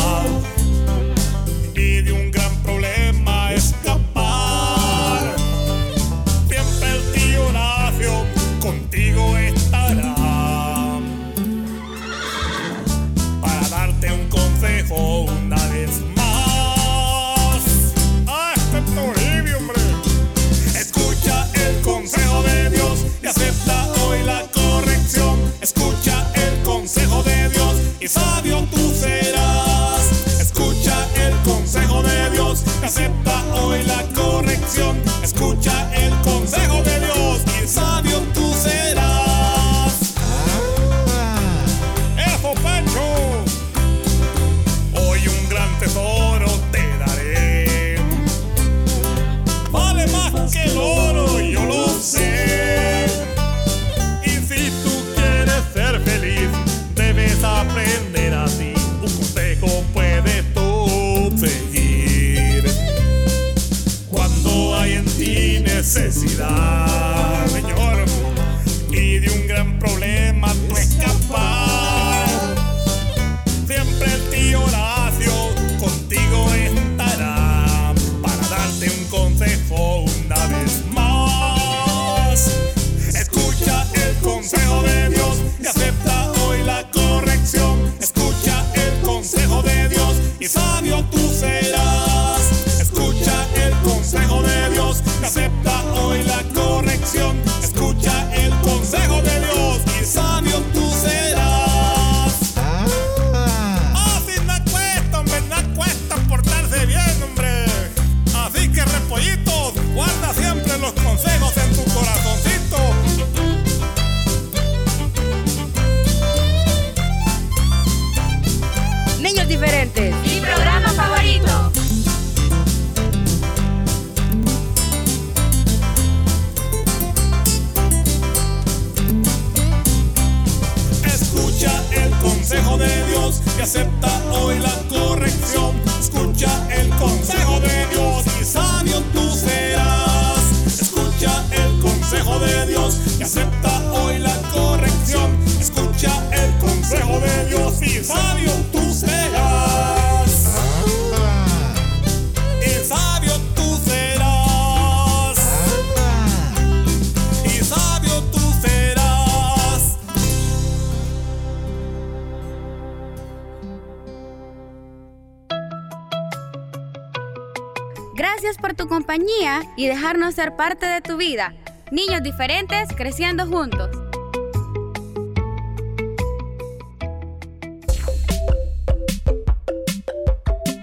dejarnos 169.89 170.35
ser 170.35 170.55
parte 170.55 170.87
de 170.87 171.01
tu 171.01 171.17
vida. 171.17 171.55
Niños 171.91 172.23
diferentes 172.23 172.89
creciendo 172.95 173.47
juntos. 173.47 173.89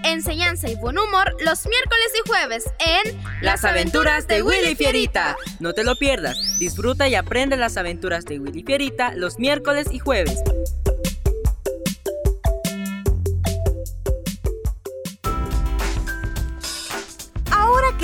Enseñanza 0.02 0.68
y 0.68 0.74
buen 0.76 0.98
humor 0.98 1.36
los 1.44 1.66
miércoles 1.66 2.06
y 2.18 2.28
jueves 2.28 2.64
en 2.80 3.20
Las 3.42 3.64
aventuras 3.64 4.26
de 4.26 4.42
Willy 4.42 4.74
Fierita. 4.74 5.36
No 5.60 5.72
te 5.72 5.84
lo 5.84 5.94
pierdas. 5.96 6.58
Disfruta 6.58 7.06
y 7.06 7.14
aprende 7.14 7.56
las 7.56 7.76
aventuras 7.76 8.24
de 8.24 8.40
Willy 8.40 8.64
Fierita 8.64 9.12
los 9.14 9.38
miércoles 9.38 9.86
y 9.92 10.00
jueves. 10.00 10.42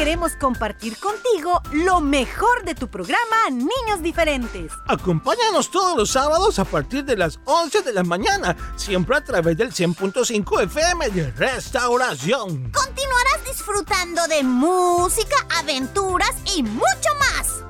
Queremos 0.03 0.35
compartir 0.35 0.99
contigo 0.99 1.63
lo 1.71 2.01
mejor 2.01 2.65
de 2.65 2.75
tu 2.75 2.89
programa 2.89 3.37
Niños 3.51 4.03
Diferentes. 4.03 4.73
Acompáñanos 4.89 5.71
todos 5.71 5.97
los 5.97 6.11
sábados 6.11 6.59
a 6.59 6.65
partir 6.65 7.05
de 7.05 7.17
las 7.17 7.39
11 7.45 7.83
de 7.83 7.93
la 7.93 8.03
mañana, 8.03 8.57
siempre 8.75 9.17
a 9.17 9.23
través 9.23 9.57
del 9.57 9.71
100.5 9.71 10.65
FM 10.65 11.09
de 11.11 11.31
Restauración. 11.31 12.73
Continuarás 12.73 13.45
disfrutando 13.47 14.27
de 14.27 14.43
música, 14.43 15.37
aventuras 15.61 16.35
y 16.57 16.65
mucho 16.65 17.11
más. 17.21 17.63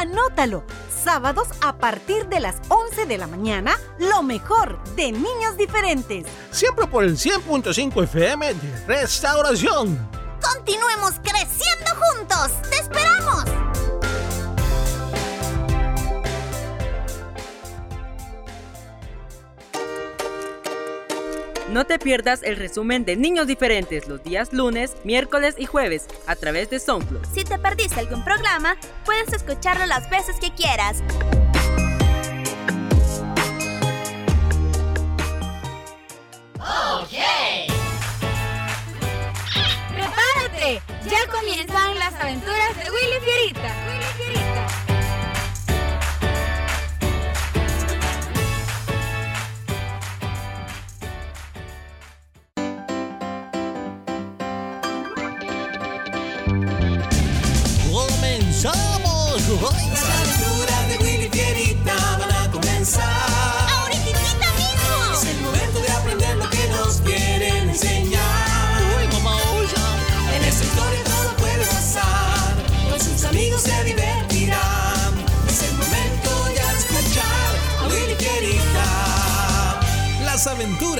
Anótalo. 0.00 0.64
Sábados 0.88 1.48
a 1.60 1.76
partir 1.76 2.28
de 2.28 2.40
las 2.40 2.62
11 2.70 3.04
de 3.04 3.18
la 3.18 3.26
mañana, 3.26 3.78
lo 3.98 4.22
mejor 4.22 4.82
de 4.96 5.12
Niños 5.12 5.58
Diferentes. 5.58 6.24
Siempre 6.50 6.86
por 6.86 7.04
el 7.04 7.18
100.5 7.18 8.04
FM 8.04 8.54
de 8.54 8.86
Restauración. 8.86 10.13
Continuemos 10.52 11.14
creciendo 11.22 11.90
juntos. 11.96 12.52
¡Te 12.70 12.76
esperamos! 12.76 13.44
No 21.70 21.86
te 21.86 21.98
pierdas 21.98 22.42
el 22.42 22.56
resumen 22.56 23.04
de 23.04 23.16
Niños 23.16 23.46
Diferentes 23.46 24.06
los 24.06 24.22
días 24.22 24.52
lunes, 24.52 24.94
miércoles 25.02 25.56
y 25.58 25.66
jueves 25.66 26.06
a 26.26 26.36
través 26.36 26.70
de 26.70 26.78
SoundCloud. 26.78 27.26
Si 27.34 27.42
te 27.42 27.58
perdiste 27.58 27.98
algún 27.98 28.22
programa, 28.22 28.76
puedes 29.04 29.32
escucharlo 29.32 29.86
las 29.86 30.08
veces 30.08 30.36
que 30.40 30.52
quieras. 30.52 31.02
Ya 40.64 41.26
comienzan 41.30 41.98
las 41.98 42.14
aventuras 42.14 42.74
de 42.76 42.90
Willy 42.90 43.20
Fierita. 43.22 44.43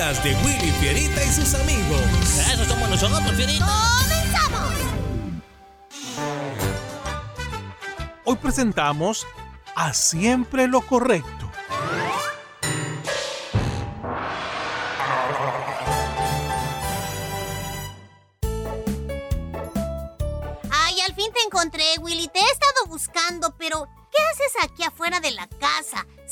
Aventuras 0.05 0.23
de 0.25 0.35
Willy 0.45 0.71
Fierita 0.81 1.25
y 1.25 1.29
sus 1.29 1.55
amigos. 1.55 2.01
Eso 2.53 2.65
somos 2.65 2.89
nosotros, 2.91 3.33
Fierita. 3.33 3.67
¡Comenzamos! 3.67 4.75
Hoy 8.25 8.37
presentamos 8.37 9.27
a 9.75 9.93
Siempre 9.95 10.67
lo 10.67 10.81
Correcto. 10.83 11.44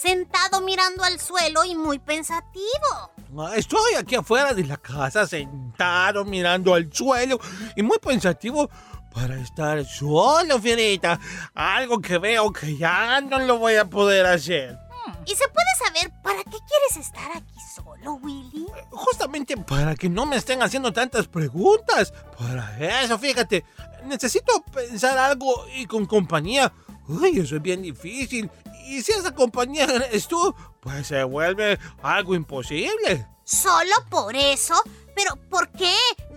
Sentado 0.02 0.60
mirando 0.62 1.04
al 1.04 1.20
suelo 1.20 1.64
y 1.64 1.76
muy 1.76 2.00
pensativo. 2.00 3.12
Estoy 3.54 3.94
aquí 3.96 4.16
afuera 4.16 4.52
de 4.52 4.64
la 4.64 4.76
casa, 4.76 5.28
sentado, 5.28 6.24
mirando 6.24 6.74
al 6.74 6.92
suelo 6.92 7.38
y 7.76 7.84
muy 7.84 7.98
pensativo 7.98 8.68
para 9.14 9.38
estar 9.38 9.84
solo, 9.84 10.58
Fierita. 10.58 11.20
Algo 11.54 12.00
que 12.00 12.18
veo 12.18 12.52
que 12.52 12.76
ya 12.76 13.20
no 13.20 13.38
lo 13.38 13.58
voy 13.58 13.76
a 13.76 13.84
poder 13.84 14.26
hacer. 14.26 14.76
¿Y 15.24 15.36
se 15.36 15.46
puede 15.46 15.66
saber 15.86 16.12
para 16.20 16.42
qué 16.42 16.58
quieres 16.66 16.96
estar 16.96 17.30
aquí 17.36 17.60
solo, 17.72 18.14
Willy? 18.14 18.66
Justamente 18.90 19.56
para 19.56 19.94
que 19.94 20.08
no 20.08 20.26
me 20.26 20.34
estén 20.34 20.62
haciendo 20.62 20.92
tantas 20.92 21.28
preguntas. 21.28 22.12
Para 22.36 23.04
eso, 23.04 23.16
fíjate, 23.20 23.64
necesito 24.06 24.64
pensar 24.74 25.16
algo 25.16 25.64
y 25.76 25.86
con 25.86 26.06
compañía. 26.06 26.72
Uy, 27.06 27.38
eso 27.38 27.54
es 27.54 27.62
bien 27.62 27.82
difícil. 27.82 28.50
Y 28.84 29.02
si 29.02 29.12
esa 29.12 29.34
compañía 29.34 29.84
eres 29.84 30.26
tú, 30.28 30.54
pues 30.80 31.06
se 31.06 31.22
vuelve 31.24 31.78
algo 32.02 32.34
imposible. 32.34 33.26
¿Solo 33.44 33.92
por 34.10 34.34
eso? 34.36 34.74
¿Pero 35.14 35.36
por 35.48 35.70
qué? 35.72 35.94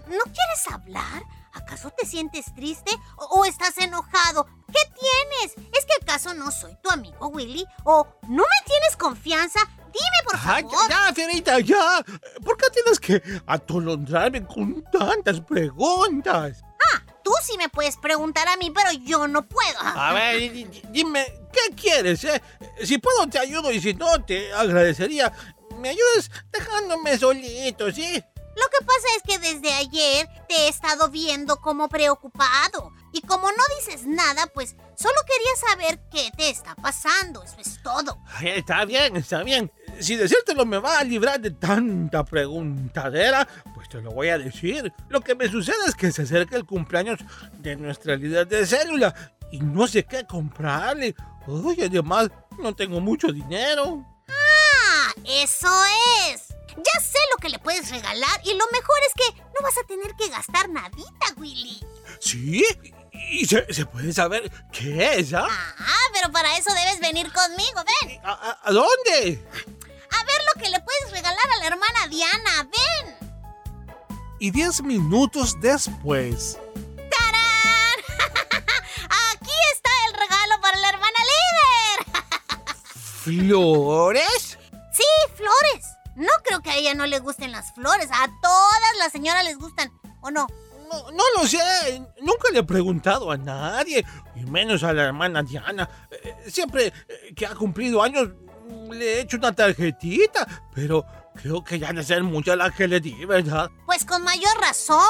¿No 0.07 0.23
quieres 0.23 0.67
hablar? 0.71 1.23
¿Acaso 1.53 1.89
te 1.97 2.05
sientes 2.05 2.53
triste 2.53 2.91
o, 3.17 3.39
o 3.39 3.45
estás 3.45 3.77
enojado? 3.77 4.45
¿Qué 4.67 4.81
tienes? 4.99 5.69
¿Es 5.73 5.85
que 5.85 5.93
acaso 6.01 6.33
no 6.33 6.51
soy 6.51 6.75
tu 6.83 6.89
amigo 6.89 7.27
Willy? 7.27 7.65
¿O 7.85 8.05
no 8.23 8.43
me 8.43 8.65
tienes 8.67 8.97
confianza? 8.97 9.59
Dime, 9.85 10.23
por 10.25 10.35
Ay, 10.43 10.63
favor. 10.63 10.89
ya, 10.89 11.13
Fierita, 11.13 11.59
ya. 11.61 12.03
¿Por 12.43 12.57
qué 12.57 12.69
tienes 12.71 12.99
que 12.99 13.23
atolondrarme 13.47 14.45
con 14.45 14.83
tantas 14.91 15.39
preguntas? 15.39 16.61
Tú 17.25 17.31
sí 17.43 17.57
me 17.57 17.69
puedes 17.69 17.97
preguntar 17.97 18.47
a 18.47 18.55
mí, 18.57 18.69
pero 18.69 18.91
yo 18.91 19.27
no 19.27 19.41
puedo. 19.47 19.79
A 19.79 20.13
ver, 20.13 20.39
di- 20.39 20.63
di- 20.65 20.81
dime, 20.89 21.25
¿qué 21.51 21.73
quieres, 21.75 22.23
eh? 22.23 22.39
Si 22.83 22.99
puedo 22.99 23.27
te 23.27 23.39
ayudo 23.39 23.71
y 23.71 23.81
si 23.81 23.95
no, 23.95 24.23
te 24.23 24.53
agradecería. 24.53 25.33
Me 25.79 25.89
ayudes 25.89 26.29
dejándome 26.51 27.17
solito, 27.17 27.91
¿sí? 27.91 28.23
Lo 28.55 28.69
que 28.69 28.85
pasa 28.85 29.07
es 29.17 29.23
que 29.23 29.39
desde 29.39 29.73
ayer 29.73 30.29
te 30.47 30.53
he 30.55 30.67
estado 30.69 31.09
viendo 31.09 31.57
como 31.59 31.89
preocupado. 31.89 32.93
Y 33.11 33.21
como 33.21 33.49
no 33.51 33.63
dices 33.79 34.05
nada, 34.05 34.45
pues 34.53 34.75
solo 34.95 35.15
quería 35.27 35.55
saber 35.69 35.99
qué 36.11 36.29
te 36.37 36.49
está 36.51 36.75
pasando. 36.75 37.41
Eso 37.43 37.55
es 37.59 37.81
todo. 37.81 38.19
Está 38.43 38.85
bien, 38.85 39.15
está 39.17 39.41
bien. 39.43 39.71
Si 39.99 40.15
decírtelo 40.15 40.65
me 40.65 40.77
va 40.77 40.99
a 40.99 41.03
librar 41.03 41.39
de 41.39 41.51
tanta 41.51 42.23
preguntadera, 42.25 43.47
pues 43.73 43.87
te 43.89 44.01
lo 44.01 44.11
voy 44.11 44.29
a 44.29 44.37
decir. 44.37 44.91
Lo 45.09 45.21
que 45.21 45.35
me 45.35 45.49
sucede 45.49 45.85
es 45.87 45.95
que 45.95 46.11
se 46.11 46.23
acerca 46.23 46.57
el 46.57 46.65
cumpleaños 46.65 47.19
de 47.59 47.75
nuestra 47.75 48.15
líder 48.15 48.47
de 48.47 48.65
célula 48.65 49.13
y 49.51 49.59
no 49.59 49.87
sé 49.87 50.03
qué 50.03 50.25
comprarle. 50.25 51.15
Uy, 51.47 51.77
además, 51.81 52.29
no 52.59 52.75
tengo 52.75 52.99
mucho 52.99 53.31
dinero. 53.31 54.05
Ah, 54.27 55.13
eso 55.25 55.69
es. 56.31 56.47
Ya 56.77 56.99
sé 56.99 57.17
lo 57.31 57.37
que 57.37 57.49
le 57.49 57.59
puedes 57.59 57.89
regalar 57.89 58.41
y 58.43 58.49
lo 58.53 58.65
mejor 58.71 58.97
es 59.07 59.13
que 59.15 59.41
no 59.41 59.61
vas 59.63 59.77
a 59.81 59.87
tener 59.87 60.13
que 60.17 60.27
gastar 60.29 60.67
nadita, 60.69 61.33
Willy. 61.37 61.79
¿Sí? 62.19 62.65
¿Y 63.31 63.45
se, 63.45 63.71
se 63.73 63.85
puede 63.85 64.11
saber 64.11 64.51
qué 64.73 65.15
es, 65.19 65.33
ah? 65.33 65.47
Ah, 65.49 66.07
pero 66.13 66.31
para 66.33 66.57
eso 66.57 66.69
debes 66.73 66.99
venir 66.99 67.31
conmigo, 67.31 67.81
ven. 68.01 68.19
¿A, 68.25 68.31
a- 68.33 68.59
a 68.61 68.71
dónde? 68.73 69.41
A 70.17 70.23
ver 70.23 70.41
lo 70.53 70.61
que 70.61 70.69
le 70.69 70.79
puedes 70.79 71.11
regalar 71.11 71.45
a 71.55 71.59
la 71.59 71.67
hermana 71.67 72.07
Diana, 72.09 72.63
ven. 72.63 73.15
Y 74.39 74.51
10 74.51 74.83
minutos 74.83 75.55
después, 75.61 76.57
¡Tarán! 77.09 77.99
Aquí 79.33 79.51
está 79.73 79.89
el 80.07 80.13
regalo 80.13 80.61
para 80.61 80.77
la 80.77 80.89
hermana 80.89 81.19
líder. 81.31 82.23
¿Flores? 82.95 84.57
Sí, 84.91 85.03
flores. 85.35 85.85
No 86.15 86.31
creo 86.43 86.61
que 86.61 86.69
a 86.69 86.75
ella 86.77 86.93
no 86.93 87.05
le 87.05 87.19
gusten 87.19 87.51
las 87.51 87.73
flores. 87.73 88.09
A 88.11 88.27
todas 88.41 88.97
las 88.99 89.11
señoras 89.11 89.43
les 89.45 89.57
gustan, 89.57 89.91
¿o 90.21 90.31
no? 90.31 90.47
No, 90.91 91.11
no 91.11 91.23
lo 91.37 91.47
sé. 91.47 91.57
Nunca 92.21 92.49
le 92.51 92.59
he 92.59 92.63
preguntado 92.63 93.31
a 93.31 93.37
nadie, 93.37 94.05
y 94.35 94.41
menos 94.45 94.83
a 94.83 94.93
la 94.93 95.03
hermana 95.05 95.41
Diana. 95.43 95.89
Eh, 96.11 96.35
Siempre 96.47 96.93
eh, 97.07 97.33
que 97.35 97.45
ha 97.45 97.55
cumplido 97.55 98.03
años 98.03 98.29
le 98.91 99.13
he 99.13 99.21
hecho 99.21 99.37
una 99.37 99.53
tarjetita, 99.53 100.47
pero 100.73 101.05
creo 101.35 101.63
que 101.63 101.79
ya 101.79 101.91
de 101.91 102.03
ser 102.03 102.23
mucha 102.23 102.55
la 102.55 102.71
que 102.71 102.87
le 102.87 102.99
di, 102.99 103.25
¿verdad? 103.25 103.69
Pues 103.85 104.05
con 104.05 104.23
mayor 104.23 104.57
razón. 104.59 105.01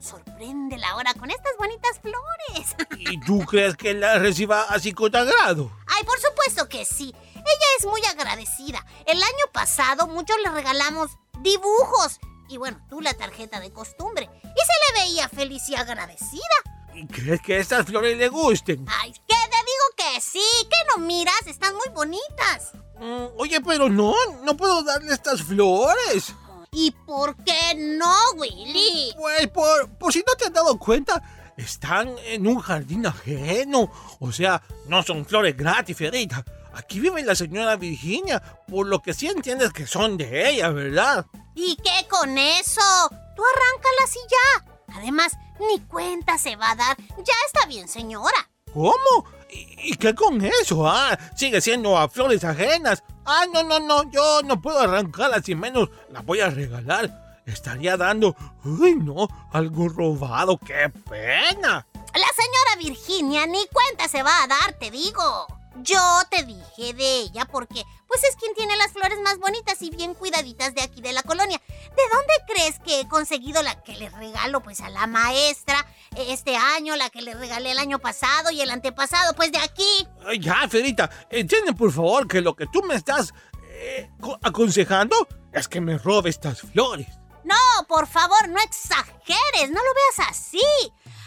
Sorpréndela 0.00 0.90
ahora 0.90 1.14
con 1.14 1.30
estas 1.30 1.52
bonitas 1.58 2.00
flores. 2.00 2.74
¿Y 2.98 3.20
tú 3.20 3.40
crees 3.40 3.76
que 3.76 3.94
la 3.94 4.18
reciba 4.18 4.62
así 4.62 4.92
con 4.92 5.14
agrado? 5.14 5.70
Ay, 5.86 6.04
por 6.04 6.18
supuesto 6.18 6.68
que 6.68 6.84
sí. 6.84 7.14
Ella 7.34 7.66
es 7.78 7.86
muy 7.86 8.02
agradecida. 8.04 8.84
El 9.06 9.22
año 9.22 9.52
pasado 9.52 10.06
muchos 10.06 10.36
le 10.42 10.50
regalamos 10.50 11.10
dibujos. 11.40 12.18
Y 12.48 12.56
bueno, 12.56 12.78
tú 12.88 13.00
la 13.00 13.14
tarjeta 13.14 13.60
de 13.60 13.72
costumbre. 13.72 14.28
Y 14.42 14.46
se 14.46 14.94
le 14.94 15.04
veía 15.04 15.28
feliz 15.28 15.68
y 15.68 15.74
agradecida. 15.74 16.42
¿Y 16.94 17.06
crees 17.06 17.40
que 17.42 17.58
estas 17.58 17.86
flores 17.86 18.16
le 18.16 18.28
gusten? 18.28 18.86
Ay, 18.88 19.12
que 19.12 19.34
te 19.34 19.56
digo 19.56 19.84
que 19.96 20.20
sí. 20.20 20.44
¿Qué 20.70 20.76
no 20.90 21.04
miras? 21.04 21.46
Están 21.46 21.74
muy 21.74 21.88
bonitas. 21.92 22.72
Mm, 23.00 23.38
oye, 23.38 23.60
pero 23.60 23.88
no, 23.88 24.14
no 24.42 24.56
puedo 24.56 24.82
darle 24.82 25.12
estas 25.12 25.42
flores. 25.42 26.34
¿Y 26.72 26.90
por 26.90 27.36
qué 27.44 27.74
no, 27.76 28.14
Willy? 28.36 29.14
Pues 29.16 29.48
por, 29.48 29.88
por 29.90 30.12
si 30.12 30.24
no 30.26 30.34
te 30.34 30.46
has 30.46 30.52
dado 30.52 30.78
cuenta, 30.78 31.22
están 31.56 32.16
en 32.24 32.46
un 32.46 32.58
jardín 32.58 33.06
ajeno. 33.06 33.90
O 34.18 34.32
sea, 34.32 34.62
no 34.88 35.02
son 35.02 35.24
flores 35.24 35.56
gratis, 35.56 35.96
Fierita. 35.96 36.44
Aquí 36.74 36.98
vive 36.98 37.22
la 37.22 37.36
señora 37.36 37.76
Virginia, 37.76 38.40
por 38.66 38.86
lo 38.88 39.00
que 39.00 39.14
sí 39.14 39.28
entiendes 39.28 39.72
que 39.72 39.86
son 39.86 40.16
de 40.16 40.50
ella, 40.50 40.70
¿verdad? 40.70 41.24
¿Y 41.54 41.76
qué 41.76 42.08
con 42.08 42.36
eso? 42.36 42.80
Tú 43.36 43.42
arráncalas 43.44 44.16
y 44.16 44.18
ya. 44.28 44.96
Además, 44.96 45.32
ni 45.60 45.80
cuenta 45.80 46.36
se 46.38 46.56
va 46.56 46.72
a 46.72 46.76
dar. 46.76 46.96
Ya 46.98 47.34
está 47.46 47.66
bien, 47.68 47.86
señora. 47.88 48.50
¿Cómo? 48.72 49.24
¿Y, 49.54 49.94
qué 49.96 50.14
con 50.14 50.44
eso? 50.44 50.86
Ah, 50.88 51.18
sigue 51.36 51.60
siendo 51.60 51.96
a 51.96 52.08
flores 52.08 52.42
ajenas. 52.44 53.02
Ah, 53.24 53.44
no, 53.52 53.62
no, 53.62 53.78
no, 53.78 54.10
yo 54.10 54.40
no 54.42 54.60
puedo 54.60 54.80
arrancarlas 54.80 55.48
y 55.48 55.54
menos 55.54 55.90
las 56.10 56.24
voy 56.24 56.40
a 56.40 56.50
regalar. 56.50 57.40
Estaría 57.46 57.96
dando, 57.96 58.34
uy, 58.64 58.96
no, 58.96 59.28
algo 59.52 59.88
robado, 59.88 60.58
qué 60.58 60.90
pena. 61.08 61.86
La 62.14 62.28
señora 62.34 62.76
Virginia 62.78 63.46
ni 63.46 63.66
cuenta 63.66 64.08
se 64.08 64.22
va 64.22 64.42
a 64.42 64.46
dar, 64.46 64.72
te 64.78 64.90
digo. 64.90 65.46
Yo 65.82 66.00
te 66.30 66.44
dije 66.44 66.94
de 66.94 67.16
ella 67.20 67.44
porque, 67.46 67.82
pues 68.06 68.22
es 68.24 68.36
quien 68.36 68.54
tiene 68.54 68.76
las 68.76 68.92
flores 68.92 69.18
más 69.20 69.38
bonitas 69.38 69.82
y 69.82 69.90
bien 69.90 70.14
cuidaditas 70.14 70.74
de 70.74 70.82
aquí 70.82 71.00
de 71.00 71.12
la 71.12 71.22
colonia. 71.22 71.60
¿De 71.68 72.02
dónde 72.12 72.32
crees 72.46 72.78
que 72.80 73.00
he 73.00 73.08
conseguido 73.08 73.62
la 73.62 73.82
que 73.82 73.94
le 73.96 74.08
regalo, 74.08 74.62
pues 74.62 74.80
a 74.80 74.88
la 74.88 75.06
maestra 75.06 75.84
este 76.16 76.56
año, 76.56 76.96
la 76.96 77.10
que 77.10 77.22
le 77.22 77.34
regalé 77.34 77.72
el 77.72 77.78
año 77.78 77.98
pasado 77.98 78.50
y 78.50 78.60
el 78.60 78.70
antepasado, 78.70 79.34
pues 79.34 79.50
de 79.52 79.58
aquí? 79.58 80.06
Ay, 80.26 80.38
ya, 80.38 80.68
Fierita, 80.68 81.10
entiende 81.30 81.72
por 81.72 81.92
favor 81.92 82.28
que 82.28 82.40
lo 82.40 82.54
que 82.54 82.66
tú 82.72 82.82
me 82.84 82.94
estás 82.94 83.34
eh, 83.70 84.10
co- 84.20 84.38
aconsejando 84.42 85.26
es 85.52 85.66
que 85.68 85.80
me 85.80 85.98
robe 85.98 86.30
estas 86.30 86.60
flores. 86.60 87.08
No, 87.44 87.56
por 87.88 88.06
favor, 88.06 88.48
no 88.48 88.60
exageres, 88.60 89.70
no 89.70 89.80
lo 89.82 89.94
veas 89.94 90.30
así. 90.30 90.60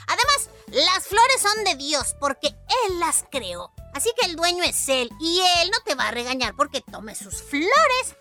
Además, 0.08 0.50
las 0.68 1.06
flores 1.06 1.42
son 1.42 1.64
de 1.66 1.76
Dios 1.76 2.16
porque 2.20 2.48
Él 2.48 3.00
las 3.00 3.26
creó. 3.30 3.72
Así 3.98 4.12
que 4.16 4.28
el 4.28 4.36
dueño 4.36 4.64
es 4.64 4.90
él 4.90 5.10
y 5.20 5.40
él 5.60 5.72
no 5.72 5.80
te 5.84 5.96
va 5.96 6.10
a 6.10 6.12
regañar 6.12 6.56
porque 6.56 6.82
tome 6.82 7.16
sus 7.16 7.42
flores. 7.42 8.16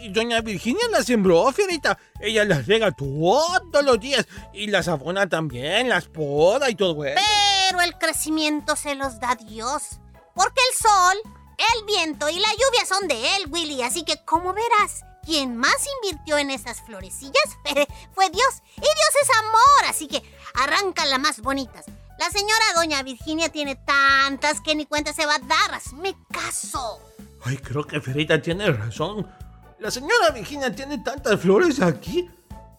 Y 0.00 0.10
doña 0.10 0.40
Virginia 0.40 0.86
las 0.92 1.06
sembró, 1.06 1.50
Fierita. 1.50 1.98
Ella 2.20 2.44
las 2.44 2.64
riega 2.64 2.92
todos 2.92 3.84
los 3.84 3.98
días. 3.98 4.24
Y 4.52 4.68
las 4.68 4.86
abona 4.86 5.28
también, 5.28 5.88
las 5.88 6.04
poda 6.06 6.70
y 6.70 6.76
todo 6.76 7.04
eso. 7.04 7.20
Pero 7.68 7.80
el 7.80 7.98
crecimiento 7.98 8.76
se 8.76 8.94
los 8.94 9.18
da 9.18 9.34
Dios. 9.34 9.98
Porque 10.36 10.60
el 10.70 10.76
sol, 10.76 11.32
el 11.74 11.84
viento 11.86 12.28
y 12.28 12.38
la 12.38 12.52
lluvia 12.52 12.86
son 12.86 13.08
de 13.08 13.36
él, 13.36 13.50
Willy. 13.50 13.82
Así 13.82 14.04
que, 14.04 14.24
como 14.24 14.52
verás, 14.52 15.02
quien 15.24 15.56
más 15.56 15.88
invirtió 15.96 16.38
en 16.38 16.52
esas 16.52 16.82
florecillas 16.82 17.58
fue 18.14 18.30
Dios. 18.30 18.62
Y 18.76 18.80
Dios 18.80 19.12
es 19.22 19.30
amor, 19.40 19.88
así 19.88 20.06
que 20.06 20.22
arranca 20.54 21.04
las 21.04 21.18
más 21.18 21.40
bonitas. 21.40 21.86
La 22.18 22.30
señora 22.30 22.64
doña 22.74 23.02
Virginia 23.02 23.50
tiene 23.50 23.76
tantas 23.76 24.60
que 24.60 24.74
ni 24.74 24.86
cuenta 24.86 25.12
se 25.12 25.26
va 25.26 25.34
a 25.34 25.38
dar. 25.38 25.74
Hazme 25.74 26.16
caso. 26.32 27.00
Ay, 27.44 27.58
creo 27.58 27.86
que 27.86 28.00
Fierita 28.00 28.40
tiene 28.40 28.70
razón. 28.70 29.30
La 29.78 29.90
señora 29.90 30.30
Virginia 30.30 30.74
tiene 30.74 30.98
tantas 30.98 31.38
flores 31.40 31.80
aquí. 31.80 32.28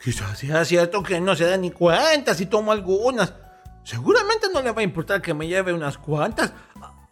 Quizás 0.04 0.39
sea 0.39 0.65
cierto 0.65 1.04
que 1.04 1.19
no 1.19 1.36
se 1.36 1.45
da 1.45 1.58
ni 1.58 1.71
cuenta 1.71 2.34
si 2.34 2.47
tomo 2.47 2.71
algunas. 2.71 3.34
Seguramente 3.84 4.47
no 4.54 4.62
le 4.62 4.71
va 4.71 4.82
a 4.82 4.84
importar 4.84 5.21
que 5.21 5.34
me 5.34 5.47
lleve 5.47 5.71
unas 5.71 5.97
cuantas. 5.97 6.52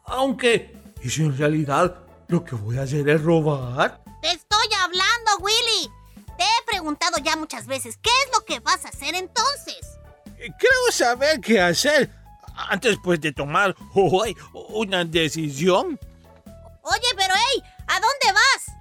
Aunque, 0.06 0.94
¿y 1.04 1.10
si 1.10 1.22
en 1.24 1.38
realidad 1.38 1.96
lo 2.28 2.44
que 2.44 2.56
voy 2.56 2.78
a 2.78 2.84
hacer 2.84 3.08
es 3.08 3.22
robar? 3.22 4.04
Te 4.22 4.32
estoy 4.32 4.68
hablando, 4.82 5.38
Willy. 5.40 5.92
Te 6.38 6.44
he 6.44 6.66
preguntado 6.66 7.18
ya 7.24 7.36
muchas 7.36 7.68
veces, 7.68 7.98
¿qué 8.02 8.10
es 8.26 8.38
lo 8.38 8.44
que 8.44 8.60
vas 8.60 8.86
a 8.86 8.90
hacer 8.90 9.16
entonces? 9.16 9.95
Creo 10.38 10.91
saber 10.91 11.39
qué 11.39 11.62
hacer 11.62 12.10
antes 12.69 12.98
pues 13.04 13.19
de 13.21 13.32
tomar 13.32 13.76
hoy 13.93 14.36
una 14.69 15.04
decisión. 15.06 16.00
Oye, 16.82 17.10
pero 17.15 17.34
hey, 17.34 17.63
¿a 17.88 18.00
dónde 18.00 18.34
vas? 18.34 18.76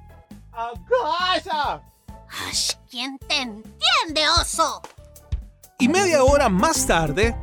¡A 0.53 0.73
casa! 0.89 1.83
Ash, 2.49 2.73
¿Quién 2.91 3.19
te 3.19 3.37
entiende, 3.37 4.29
oso? 4.41 4.83
Y 5.79 5.89
media 5.89 6.23
hora 6.23 6.49
más 6.49 6.87
tarde, 6.87 7.35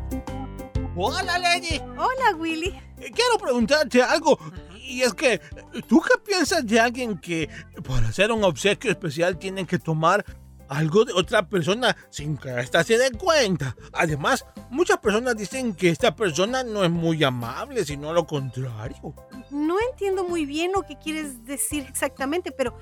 Hola, 0.95 1.39
Lady. 1.39 1.79
Hola, 1.97 2.35
Willy. 2.37 2.77
Quiero 2.97 3.37
preguntarte 3.41 4.03
algo. 4.03 4.37
Y 4.75 5.03
es 5.03 5.13
que, 5.13 5.39
¿tú 5.87 6.01
qué 6.01 6.19
piensas 6.19 6.65
de 6.67 6.79
alguien 6.79 7.17
que 7.17 7.49
para 7.87 8.09
hacer 8.09 8.31
un 8.31 8.43
obsequio 8.43 8.91
especial 8.91 9.37
tienen 9.37 9.65
que 9.65 9.79
tomar 9.79 10.25
algo 10.71 11.03
de 11.03 11.13
otra 11.13 11.47
persona 11.47 11.95
sin 12.09 12.37
que 12.37 12.59
ésta 12.59 12.83
se 12.83 12.97
dé 12.97 13.11
cuenta? 13.11 13.75
Además, 13.91 14.45
muchas 14.69 14.97
personas 14.99 15.35
dicen 15.35 15.75
que 15.75 15.89
esta 15.89 16.15
persona 16.15 16.63
no 16.63 16.83
es 16.83 16.89
muy 16.89 17.23
amable, 17.23 17.83
sino 17.85 18.13
lo 18.13 18.25
contrario. 18.25 19.13
No 19.51 19.77
entiendo 19.91 20.23
muy 20.23 20.45
bien 20.45 20.71
lo 20.71 20.83
que 20.83 20.97
quieres 20.97 21.43
decir 21.45 21.85
exactamente, 21.89 22.51
pero 22.51 22.77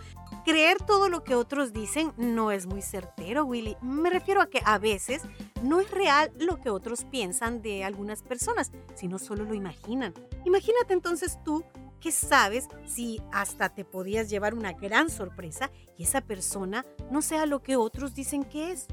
creer 0.45 0.77
todo 0.77 1.09
lo 1.09 1.23
que 1.23 1.33
otros 1.33 1.73
dicen 1.73 2.13
no 2.15 2.51
es 2.51 2.67
muy 2.67 2.83
certero, 2.83 3.45
Willy. 3.45 3.75
Me 3.81 4.11
refiero 4.11 4.41
a 4.41 4.49
que 4.49 4.61
a 4.63 4.77
veces 4.77 5.23
no 5.63 5.79
es 5.79 5.89
real 5.89 6.31
lo 6.37 6.61
que 6.61 6.69
otros 6.69 7.05
piensan 7.05 7.63
de 7.63 7.83
algunas 7.83 8.21
personas, 8.21 8.71
sino 8.93 9.17
solo 9.17 9.45
lo 9.45 9.55
imaginan. 9.55 10.13
Imagínate 10.45 10.93
entonces 10.93 11.39
tú 11.43 11.65
que 11.99 12.11
sabes 12.11 12.67
si 12.85 13.21
hasta 13.31 13.69
te 13.69 13.85
podías 13.85 14.29
llevar 14.29 14.53
una 14.53 14.73
gran 14.73 15.09
sorpresa 15.09 15.69
y 15.97 16.03
esa 16.03 16.21
persona 16.21 16.85
no 17.11 17.21
sea 17.21 17.45
lo 17.45 17.61
que 17.61 17.75
otros 17.75 18.13
dicen 18.15 18.43
que 18.43 18.71
es. 18.71 18.87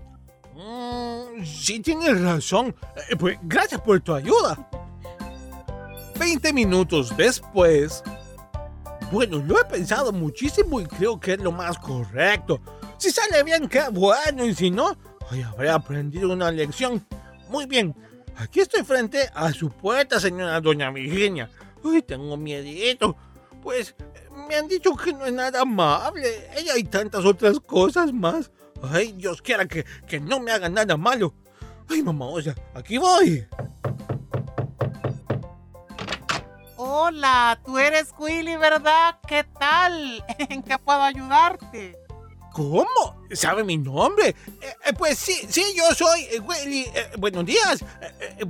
Mm, 0.55 1.45
sí 1.45 1.81
tienes 1.81 2.21
razón. 2.21 2.75
Eh, 3.11 3.17
pues 3.17 3.39
gracias 3.43 3.81
por 3.81 4.01
tu 4.01 4.15
ayuda. 4.15 4.69
20 6.19 6.53
minutos 6.53 7.15
después, 7.17 8.03
Bueno, 9.13 9.39
lo 9.39 9.61
he 9.61 9.65
pensado 9.67 10.13
muchísimo 10.13 10.81
y 10.81 10.87
creo 10.87 11.21
que 11.21 11.35
es 11.35 11.41
lo 11.41 11.53
más 11.53 11.79
correcto. 11.79 12.61
Si 12.99 13.11
sale 13.11 13.45
bien, 13.45 13.69
qué 13.69 13.85
bueno, 13.93 14.45
y 14.45 14.53
si 14.53 14.71
no, 14.71 14.97
hoy 15.31 15.43
habré 15.43 15.71
aprendido 15.71 16.33
una 16.33 16.51
lección. 16.51 17.07
Muy 17.49 17.67
bien, 17.67 17.95
aquí 18.37 18.61
estoy 18.61 18.83
frente 18.83 19.31
a 19.33 19.53
su 19.53 19.71
puerta, 19.71 20.19
señora 20.19 20.61
doña 20.61 20.91
Virginia. 20.91 21.49
Uy, 21.87 22.03
tengo 22.03 22.37
miedito. 22.37 23.17
Pues 23.63 23.95
me 24.49 24.57
han 24.57 24.67
dicho 24.67 24.97
que 24.97 25.13
no 25.13 25.25
es 25.25 25.33
nada 25.33 25.61
amable. 25.61 26.51
Ella 26.57 26.73
hay 26.75 26.85
tantas 26.85 27.25
otras 27.25 27.61
cosas 27.61 28.13
más. 28.13 28.51
Ay, 28.83 29.13
Dios 29.13 29.41
quiera 29.41 29.67
que, 29.67 29.85
que 30.07 30.19
no 30.19 30.41
me 30.41 30.51
haga 30.51 30.69
nada 30.69 30.97
malo. 30.97 31.33
Ay, 31.89 32.03
mamá, 32.03 32.27
o 32.27 32.43
sea, 32.43 32.55
aquí 32.75 32.99
voy. 32.99 33.47
Hola, 36.77 37.61
tú 37.65 37.79
eres 37.79 38.13
Willy, 38.19 38.57
¿verdad? 38.57 39.19
¿Qué 39.27 39.45
tal? 39.59 40.25
¿En 40.39 40.63
qué 40.63 40.79
puedo 40.79 41.03
ayudarte? 41.03 41.97
¿Cómo? 42.53 43.25
¿Sabe 43.33 43.65
mi 43.65 43.77
nombre? 43.77 44.29
Eh, 44.29 44.35
eh, 44.87 44.93
pues 44.97 45.19
sí, 45.19 45.47
sí, 45.49 45.63
yo 45.77 45.95
soy 45.95 46.23
eh, 46.23 46.41
Willy. 46.41 46.87
Eh, 46.95 47.11
buenos 47.19 47.45
días. 47.45 47.85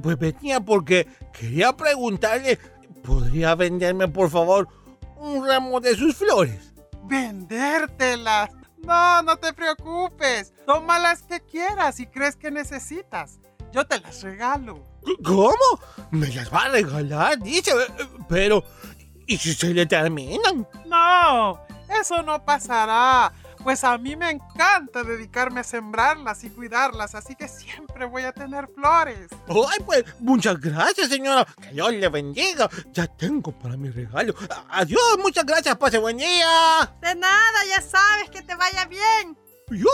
Pues 0.00 0.16
venía 0.16 0.60
porque 0.60 1.08
quería 1.32 1.72
preguntarle, 1.76 2.58
¿podría 3.06 3.54
venderme 3.54 4.08
por 4.08 4.30
favor 4.30 4.68
un 5.16 5.46
ramo 5.46 5.80
de 5.80 5.94
sus 5.96 6.16
flores? 6.16 6.74
Vendértelas. 7.04 8.50
No, 8.78 9.22
no 9.22 9.36
te 9.36 9.52
preocupes. 9.52 10.52
Toma 10.66 10.98
las 10.98 11.22
que 11.22 11.40
quieras 11.40 12.00
y 12.00 12.06
crees 12.06 12.36
que 12.36 12.50
necesitas. 12.50 13.38
Yo 13.72 13.86
te 13.86 14.00
las 14.00 14.22
regalo. 14.22 14.82
¿Cómo? 15.24 15.54
¿Me 16.10 16.28
las 16.28 16.52
va 16.52 16.62
a 16.62 16.68
regalar? 16.68 17.38
Dice, 17.38 17.70
eh, 17.70 17.92
eh, 17.98 18.08
pero 18.28 18.64
¿y 19.26 19.36
si 19.38 19.54
se 19.54 19.72
le 19.72 19.86
terminan? 19.86 20.66
No, 20.86 21.60
eso 22.00 22.22
no 22.22 22.44
pasará. 22.44 23.32
Pues 23.66 23.82
a 23.82 23.98
mí 23.98 24.14
me 24.14 24.30
encanta 24.30 25.02
dedicarme 25.02 25.58
a 25.58 25.64
sembrarlas 25.64 26.44
y 26.44 26.50
cuidarlas, 26.50 27.16
así 27.16 27.34
que 27.34 27.48
siempre 27.48 28.04
voy 28.04 28.22
a 28.22 28.30
tener 28.30 28.68
flores. 28.68 29.28
Ay, 29.48 29.82
pues 29.84 30.04
muchas 30.20 30.60
gracias, 30.60 31.08
señora. 31.08 31.44
Que 31.60 31.70
Dios 31.70 31.92
le 31.92 32.08
bendiga. 32.08 32.70
Ya 32.92 33.08
tengo 33.08 33.50
para 33.50 33.76
mi 33.76 33.90
regalo. 33.90 34.36
Adiós, 34.68 35.18
muchas 35.20 35.44
gracias. 35.44 35.76
Pase 35.78 35.98
buen 35.98 36.16
día. 36.16 36.96
De 37.02 37.16
nada, 37.16 37.58
ya 37.68 37.82
sabes 37.82 38.30
que 38.30 38.40
te 38.40 38.54
vaya 38.54 38.84
bien. 38.84 39.36
Yo, 39.72 39.88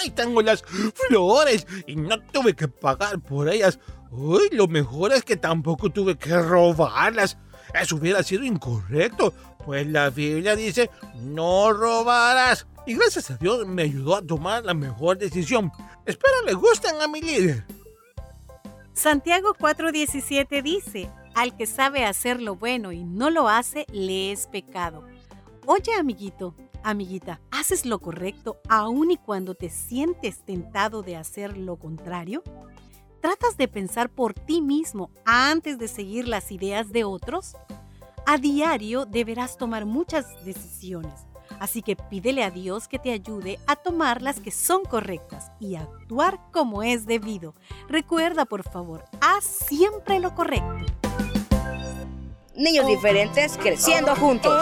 ahí 0.00 0.10
tengo 0.10 0.40
las 0.40 0.62
flores 1.08 1.66
y 1.88 1.96
no 1.96 2.20
tuve 2.20 2.54
que 2.54 2.68
pagar 2.68 3.18
por 3.18 3.48
ellas. 3.48 3.80
Uy, 4.12 4.50
lo 4.52 4.68
mejor 4.68 5.12
es 5.12 5.24
que 5.24 5.36
tampoco 5.36 5.90
tuve 5.90 6.16
que 6.16 6.40
robarlas. 6.40 7.36
Eso 7.74 7.96
hubiera 7.96 8.22
sido 8.22 8.44
incorrecto, 8.44 9.32
pues 9.64 9.86
la 9.86 10.10
Biblia 10.10 10.56
dice, 10.56 10.90
no 11.22 11.72
robarás. 11.72 12.66
Y 12.86 12.94
gracias 12.94 13.30
a 13.30 13.36
Dios 13.36 13.66
me 13.66 13.82
ayudó 13.82 14.16
a 14.16 14.22
tomar 14.22 14.64
la 14.64 14.74
mejor 14.74 15.18
decisión. 15.18 15.70
Espero 16.06 16.42
le 16.44 16.54
gusten 16.54 17.00
a 17.00 17.06
mi 17.06 17.20
líder. 17.20 17.64
Santiago 18.92 19.54
4:17 19.54 20.62
dice, 20.62 21.10
al 21.34 21.56
que 21.56 21.66
sabe 21.66 22.04
hacer 22.04 22.42
lo 22.42 22.56
bueno 22.56 22.92
y 22.92 23.04
no 23.04 23.30
lo 23.30 23.48
hace, 23.48 23.86
le 23.92 24.32
es 24.32 24.46
pecado. 24.46 25.06
Oye, 25.66 25.94
amiguito, 25.94 26.54
amiguita, 26.82 27.40
¿haces 27.50 27.86
lo 27.86 28.00
correcto 28.00 28.60
aun 28.68 29.10
y 29.10 29.16
cuando 29.16 29.54
te 29.54 29.70
sientes 29.70 30.44
tentado 30.44 31.02
de 31.02 31.16
hacer 31.16 31.56
lo 31.56 31.76
contrario? 31.76 32.42
¿Tratas 33.20 33.56
de 33.56 33.68
pensar 33.68 34.08
por 34.10 34.34
ti 34.34 34.62
mismo 34.62 35.10
antes 35.24 35.78
de 35.78 35.88
seguir 35.88 36.26
las 36.26 36.50
ideas 36.50 36.90
de 36.90 37.04
otros? 37.04 37.54
A 38.26 38.38
diario 38.38 39.06
deberás 39.06 39.56
tomar 39.56 39.86
muchas 39.86 40.44
decisiones, 40.44 41.26
así 41.58 41.82
que 41.82 41.96
pídele 41.96 42.44
a 42.44 42.50
Dios 42.50 42.88
que 42.88 42.98
te 42.98 43.12
ayude 43.12 43.58
a 43.66 43.76
tomar 43.76 44.22
las 44.22 44.40
que 44.40 44.50
son 44.50 44.84
correctas 44.84 45.50
y 45.58 45.74
a 45.74 45.82
actuar 45.82 46.38
como 46.52 46.82
es 46.82 47.06
debido. 47.06 47.54
Recuerda, 47.88 48.44
por 48.44 48.62
favor, 48.62 49.04
haz 49.20 49.44
siempre 49.44 50.20
lo 50.20 50.34
correcto. 50.34 50.86
Niños 52.54 52.86
diferentes 52.86 53.56
creciendo 53.56 54.14
juntos. 54.16 54.52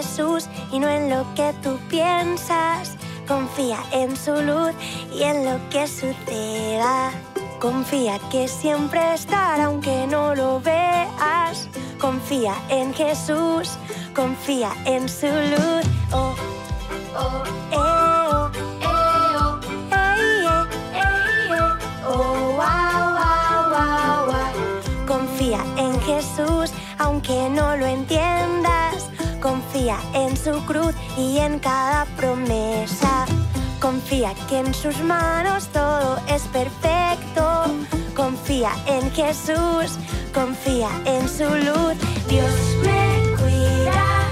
Jesús 0.00 0.48
y 0.72 0.78
no 0.78 0.88
en 0.88 1.10
lo 1.10 1.26
que 1.34 1.52
tú 1.62 1.78
piensas. 1.90 2.96
Confía 3.28 3.78
en 3.92 4.16
su 4.16 4.32
luz 4.32 4.72
y 5.12 5.24
en 5.24 5.44
lo 5.44 5.58
que 5.68 5.86
suceda. 5.86 7.12
Confía 7.60 8.18
que 8.30 8.48
siempre 8.48 9.12
estará 9.12 9.66
aunque 9.66 10.06
no 10.06 10.34
lo 10.34 10.58
veas. 10.60 11.68
Confía 12.00 12.54
en 12.70 12.94
Jesús, 12.94 13.76
confía 14.14 14.72
en 14.86 15.06
su 15.06 15.26
luz. 15.26 15.84
Oh, 16.12 16.34
oh, 17.18 17.44
eh, 17.70 17.76
oh, 17.76 18.50
eh, 18.80 19.36
oh, 19.36 19.60
eh, 19.92 20.64
eh, 20.94 21.60
oh, 22.06 22.56
wow, 22.58 23.04
wow, 23.74 24.26
wow, 24.30 25.06
Confía 25.06 25.60
en 25.76 26.00
Jesús, 26.00 26.72
aunque 26.98 27.50
no 27.50 27.76
lo 27.76 27.84
entiendas. 27.86 28.69
Confía 29.80 30.02
en 30.12 30.36
su 30.36 30.62
cruz 30.66 30.94
y 31.16 31.38
en 31.38 31.58
cada 31.58 32.04
promesa. 32.18 33.24
Confía 33.80 34.34
que 34.46 34.58
en 34.58 34.74
sus 34.74 35.00
manos 35.02 35.68
todo 35.68 36.18
es 36.28 36.42
perfecto. 36.48 37.64
Confía 38.14 38.72
en 38.86 39.10
Jesús, 39.12 39.96
confía 40.34 40.90
en 41.06 41.26
su 41.26 41.44
luz. 41.44 41.94
Dios 42.28 42.52
me 42.84 43.36
cuida, 43.38 44.28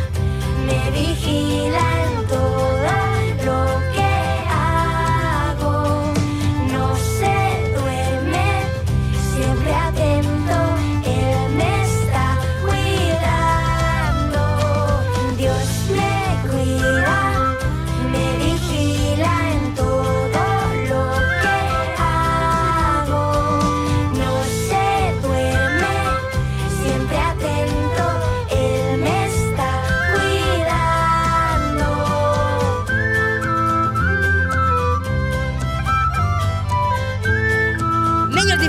me 0.67 0.91
vigila 0.91 1.81
en 2.05 2.27
todo 2.27 3.47
lo 3.47 3.88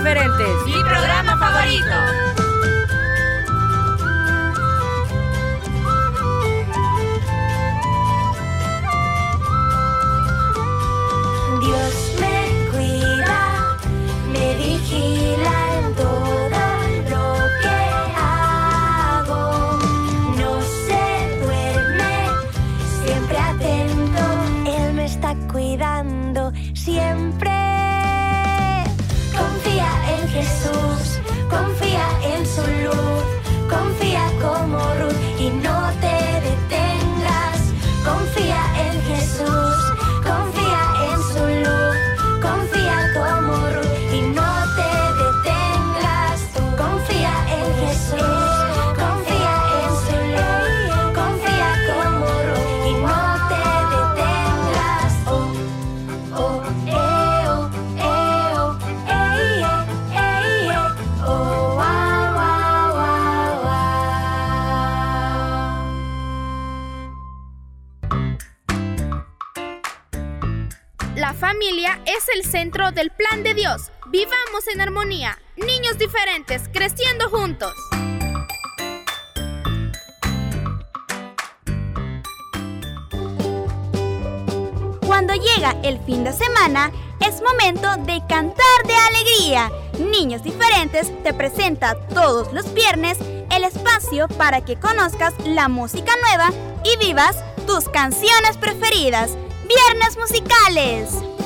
Mi 0.02 0.84
programa 0.84 1.36
favorito. 1.38 2.49
Es 72.20 72.36
el 72.36 72.44
centro 72.44 72.92
del 72.92 73.12
plan 73.12 73.44
de 73.44 73.54
Dios. 73.54 73.92
Vivamos 74.08 74.68
en 74.74 74.82
armonía. 74.82 75.40
Niños 75.56 75.98
diferentes, 75.98 76.64
creciendo 76.74 77.30
juntos. 77.30 77.74
Cuando 85.06 85.34
llega 85.34 85.76
el 85.84 86.00
fin 86.06 86.26
de 86.26 86.34
semana, 86.34 86.92
es 87.26 87.42
momento 87.42 87.96
de 88.04 88.22
cantar 88.28 88.84
de 88.86 88.96
alegría. 88.96 89.72
Niños 90.00 90.44
Diferentes 90.44 91.12
te 91.24 91.34
presenta 91.34 91.96
todos 92.10 92.52
los 92.54 92.74
viernes 92.74 93.18
el 93.52 93.64
espacio 93.64 94.28
para 94.28 94.62
que 94.62 94.78
conozcas 94.78 95.34
la 95.46 95.70
música 95.70 96.12
nueva 96.22 96.52
y 96.84 96.98
vivas 97.06 97.38
tus 97.66 97.88
canciones 97.88 98.58
preferidas. 98.58 99.32
Viernes 99.68 100.18
musicales. 100.18 101.39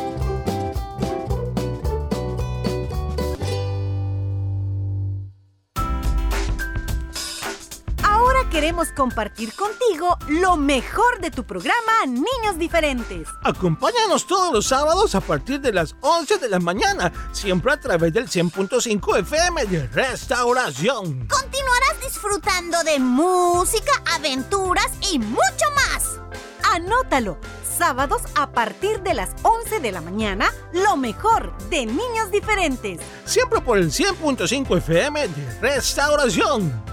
Queremos 8.53 8.91
compartir 8.91 9.51
contigo 9.55 10.15
lo 10.27 10.57
mejor 10.57 11.19
de 11.19 11.31
tu 11.31 11.43
programa 11.43 12.05
Niños 12.05 12.59
Diferentes. 12.59 13.27
Acompáñanos 13.41 14.27
todos 14.27 14.53
los 14.53 14.67
sábados 14.67 15.15
a 15.15 15.21
partir 15.21 15.59
de 15.59 15.73
las 15.73 15.95
11 16.01 16.37
de 16.37 16.49
la 16.49 16.59
mañana, 16.59 17.11
siempre 17.31 17.73
a 17.73 17.79
través 17.79 18.13
del 18.13 18.29
100.5 18.29 19.21
FM 19.21 19.65
de 19.65 19.87
Restauración. 19.87 21.27
Continuarás 21.27 21.99
disfrutando 22.03 22.83
de 22.83 22.99
música, 22.99 23.91
aventuras 24.13 24.91
y 25.11 25.17
mucho 25.17 25.65
más. 25.75 26.19
Anótalo. 26.71 27.39
Sábados 27.75 28.21
a 28.35 28.51
partir 28.51 29.01
de 29.01 29.15
las 29.15 29.31
11 29.41 29.79
de 29.79 29.91
la 29.91 30.01
mañana, 30.01 30.53
lo 30.73 30.95
mejor 30.95 31.57
de 31.71 31.87
Niños 31.87 32.29
Diferentes. 32.31 32.99
Siempre 33.25 33.61
por 33.61 33.79
el 33.79 33.89
100.5 33.89 34.77
FM 34.77 35.27
de 35.27 35.59
Restauración. 35.59 36.92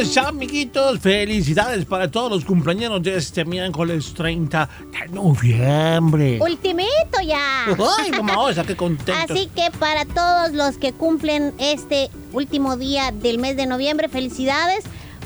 Chicos, 0.00 0.16
amiguitos, 0.16 0.98
felicidades 1.00 1.84
para 1.84 2.10
todos 2.10 2.30
los 2.30 2.44
cumpleaños 2.46 3.02
de 3.02 3.16
este 3.16 3.44
miércoles 3.44 4.14
30 4.14 4.68
de 4.92 5.08
noviembre. 5.08 6.38
Ultimito 6.40 7.20
ya. 7.22 7.66
Ay, 7.98 8.10
mamosa, 8.10 8.64
qué 8.64 8.74
contento. 8.74 9.12
Así 9.12 9.50
que 9.54 9.70
para 9.78 10.06
todos 10.06 10.52
los 10.52 10.78
que 10.78 10.94
cumplen 10.94 11.52
este 11.58 12.08
último 12.32 12.78
día 12.78 13.12
del 13.12 13.38
mes 13.38 13.56
de 13.56 13.66
noviembre, 13.66 14.08
felicidades. 14.08 14.84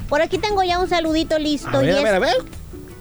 Por 0.09 0.23
aquí 0.23 0.39
tengo 0.39 0.65
ya 0.65 0.81
un 0.81 0.89
saludito 0.89 1.39
listo. 1.39 1.69
A 1.69 1.79
ver, 1.79 1.95
y 1.95 1.99
a 1.99 2.03
ver, 2.03 2.15
a 2.17 2.19
ver. 2.19 2.37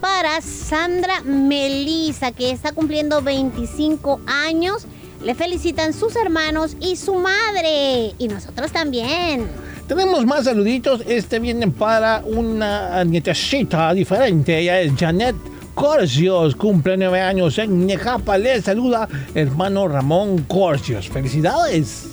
Para 0.00 0.40
Sandra 0.42 1.22
Melisa, 1.22 2.30
que 2.30 2.52
está 2.52 2.70
cumpliendo 2.70 3.20
25 3.20 4.20
años. 4.26 4.86
Le 5.24 5.34
felicitan 5.34 5.92
sus 5.92 6.14
hermanos 6.14 6.76
y 6.78 6.94
su 6.94 7.14
madre. 7.14 8.14
Y 8.18 8.28
nosotros 8.28 8.70
también. 8.70 9.48
Tenemos 9.86 10.24
más 10.24 10.44
saluditos. 10.44 11.02
Este 11.06 11.38
viene 11.38 11.68
para 11.68 12.22
una 12.24 13.04
nietecita 13.04 13.92
diferente. 13.92 14.58
Ella 14.58 14.80
es 14.80 14.92
Janet 14.98 15.36
Corcios. 15.74 16.56
Cumple 16.56 16.96
nueve 16.96 17.20
años 17.20 17.58
en 17.58 17.86
Nejapa. 17.86 18.38
Le 18.38 18.62
saluda 18.62 19.06
hermano 19.34 19.86
Ramón 19.86 20.44
Corcios. 20.44 21.08
Felicidades. 21.10 22.06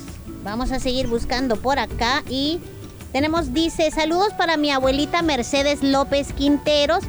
Vamos 0.43 0.71
a 0.71 0.79
seguir 0.79 1.07
buscando 1.07 1.55
por 1.55 1.79
acá 1.79 2.23
y 2.29 2.59
tenemos, 3.13 3.53
dice, 3.53 3.89
saludos 3.91 4.33
para 4.37 4.57
mi 4.57 4.71
abuelita 4.71 5.21
Mercedes 5.21 5.83
López 5.83 6.33
Quinteros, 6.33 7.03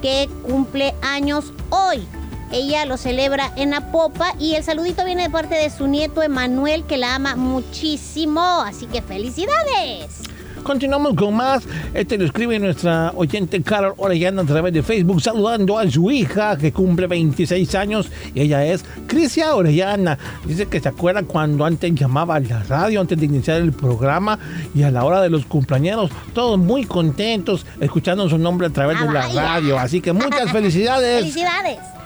que 0.00 0.28
cumple 0.46 0.94
años 1.02 1.52
hoy. 1.70 2.06
Ella 2.52 2.86
lo 2.86 2.96
celebra 2.96 3.52
en 3.56 3.74
Apopa 3.74 4.34
y 4.38 4.54
el 4.54 4.64
saludito 4.64 5.04
viene 5.04 5.24
de 5.24 5.30
parte 5.30 5.54
de 5.54 5.70
su 5.70 5.86
nieto 5.86 6.22
Emanuel, 6.22 6.84
que 6.84 6.96
la 6.96 7.14
ama 7.14 7.36
muchísimo. 7.36 8.40
Así 8.40 8.86
que 8.86 9.02
felicidades. 9.02 10.22
Continuamos 10.62 11.14
con 11.14 11.34
más. 11.34 11.64
Este 11.94 12.18
lo 12.18 12.24
escribe 12.24 12.58
nuestra 12.58 13.12
oyente 13.14 13.62
Carol 13.62 13.94
Orellana 13.96 14.42
a 14.42 14.44
través 14.44 14.72
de 14.72 14.82
Facebook, 14.82 15.22
saludando 15.22 15.78
a 15.78 15.90
su 15.90 16.10
hija 16.10 16.58
que 16.58 16.72
cumple 16.72 17.06
26 17.06 17.74
años 17.74 18.10
y 18.34 18.40
ella 18.42 18.64
es 18.66 18.84
Crisia 19.06 19.54
Orellana. 19.54 20.18
Dice 20.44 20.66
que 20.66 20.80
se 20.80 20.88
acuerda 20.88 21.22
cuando 21.22 21.64
antes 21.64 21.94
llamaba 21.94 22.36
a 22.36 22.40
la 22.40 22.62
radio, 22.64 23.00
antes 23.00 23.18
de 23.18 23.26
iniciar 23.26 23.62
el 23.62 23.72
programa 23.72 24.38
y 24.74 24.82
a 24.82 24.90
la 24.90 25.04
hora 25.04 25.22
de 25.22 25.30
los 25.30 25.46
cumpleaños, 25.46 26.10
todos 26.34 26.58
muy 26.58 26.84
contentos 26.84 27.64
escuchando 27.80 28.28
su 28.28 28.36
nombre 28.36 28.66
a 28.66 28.70
través 28.70 29.00
de 29.00 29.06
la 29.06 29.26
vaya. 29.26 29.42
radio. 29.42 29.78
Así 29.78 30.00
que 30.00 30.12
muchas 30.12 30.52
felicidades. 30.52 31.20
¡Felicidades! 31.20 31.97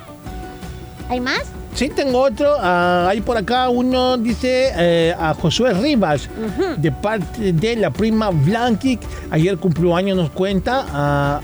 ¿Hay 1.12 1.20
más? 1.20 1.42
Sí, 1.74 1.90
tengo 1.90 2.22
otro. 2.22 2.56
Ah, 2.58 3.06
hay 3.10 3.20
por 3.20 3.36
acá 3.36 3.68
uno, 3.68 4.16
dice 4.16 4.72
eh, 4.74 5.14
a 5.18 5.34
Josué 5.34 5.74
Rivas, 5.74 6.30
de 6.78 6.90
parte 6.90 7.52
de 7.52 7.76
la 7.76 7.90
prima 7.90 8.30
Blanqui. 8.30 8.98
Ayer 9.30 9.58
cumplió 9.58 9.94
años, 9.94 10.16
nos 10.16 10.30
cuenta. 10.30 10.86
ah, 10.90 11.40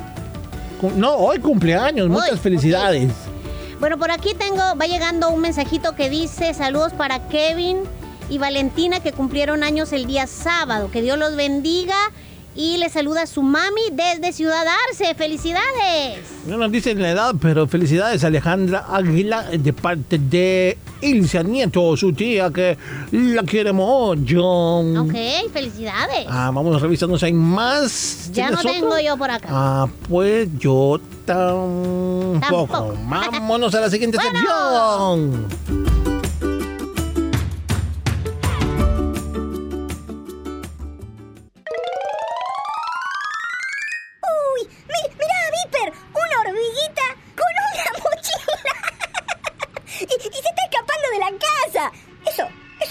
no, 0.96 1.16
hoy 1.16 1.40
cumpleaños. 1.40 2.08
Muchas 2.08 2.40
felicidades. 2.40 3.12
Bueno, 3.78 3.98
por 3.98 4.10
aquí 4.10 4.32
tengo, 4.32 4.62
va 4.80 4.86
llegando 4.86 5.28
un 5.28 5.42
mensajito 5.42 5.94
que 5.94 6.08
dice 6.08 6.54
saludos 6.54 6.94
para 6.94 7.28
Kevin 7.28 7.80
y 8.30 8.38
Valentina 8.38 9.00
que 9.00 9.12
cumplieron 9.12 9.62
años 9.62 9.92
el 9.92 10.06
día 10.06 10.26
sábado. 10.26 10.90
Que 10.90 11.02
Dios 11.02 11.18
los 11.18 11.36
bendiga 11.36 11.94
y 12.54 12.76
le 12.78 12.88
saluda 12.88 13.22
a 13.22 13.26
su 13.26 13.42
mami 13.42 13.82
desde 13.92 14.32
Ciudad 14.32 14.64
Arce. 14.88 15.14
¡Felicidades! 15.14 16.18
No 16.46 16.56
nos 16.56 16.72
dicen 16.72 17.00
la 17.00 17.10
edad, 17.10 17.34
pero 17.40 17.66
felicidades 17.68 18.24
Alejandra 18.24 18.86
Águila 18.90 19.44
de 19.44 19.72
parte 19.72 20.18
de 20.18 20.76
Ilse 21.00 21.44
Nieto, 21.44 21.96
su 21.96 22.12
tía, 22.12 22.50
que 22.50 22.76
la 23.12 23.42
quiere 23.44 23.72
mucho. 23.72 24.44
Ok, 24.44 25.14
felicidades. 25.52 26.26
Ah, 26.28 26.50
vamos 26.52 26.80
revisando 26.82 27.16
si 27.18 27.26
hay 27.26 27.32
más. 27.32 28.30
ya 28.32 28.50
no 28.50 28.58
¿Tienes 28.58 28.80
tengo 28.80 28.98
yo 28.98 29.16
por 29.16 29.30
acá. 29.30 29.48
Ah, 29.50 29.86
pues 30.08 30.48
yo 30.58 30.98
tampoco. 31.24 32.38
Tampoco. 32.40 32.94
Vámonos 33.08 33.74
a 33.74 33.80
la 33.82 33.90
siguiente 33.90 34.18
sección. 34.22 35.46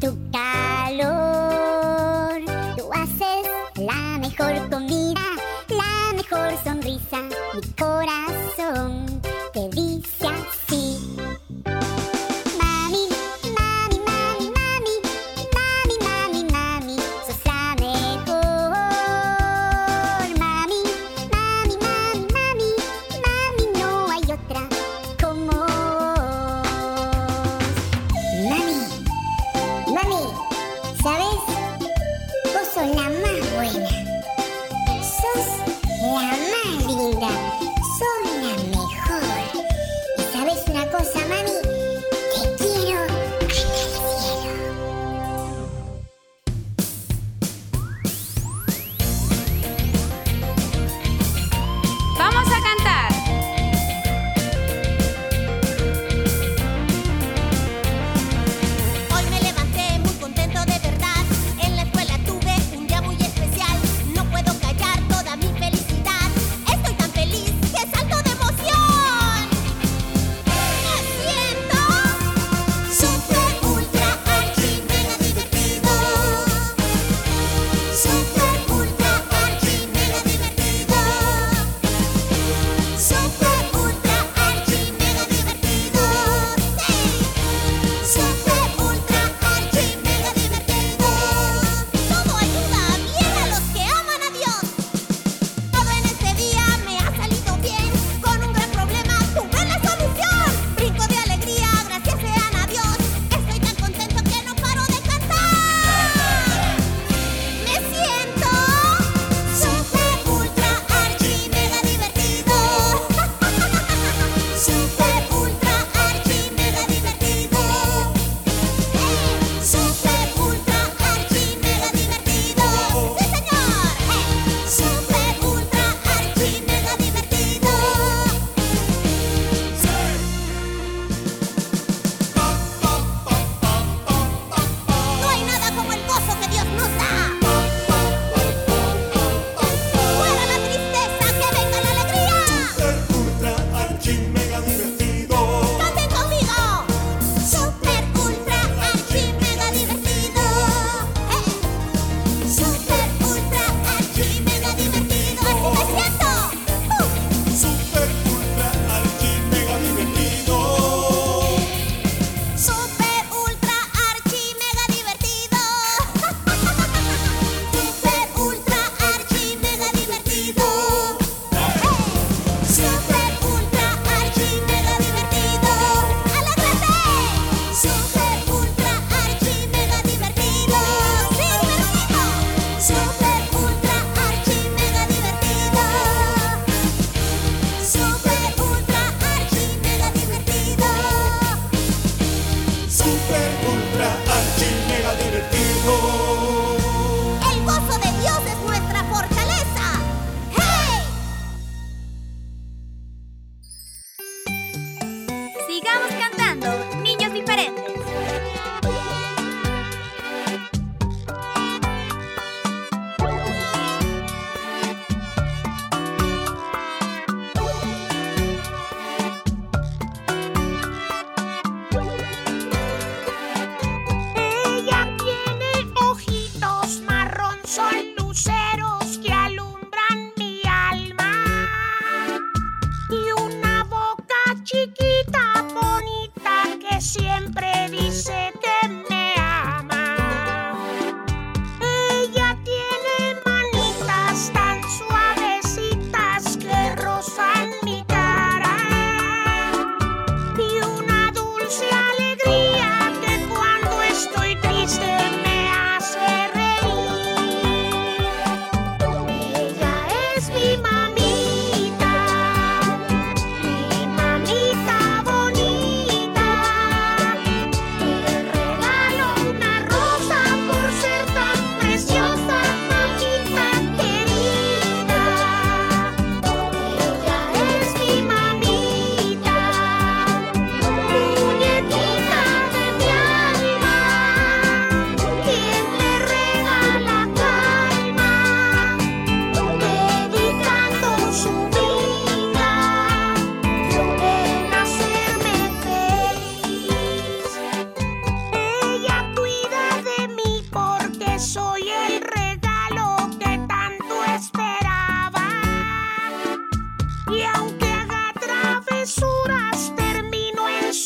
Tu 0.00 0.16
calor. 0.30 1.60
Tú 2.76 2.88
haces 2.92 3.46
la 3.76 4.18
mejor 4.18 4.70
comida, 4.70 5.20
la 5.68 6.14
mejor 6.14 6.52
sonrisa, 6.64 7.22
mi 7.54 7.62
corazón 7.72 9.07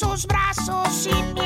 os 0.01 0.25
braços 0.25 1.07
e 1.07 1.42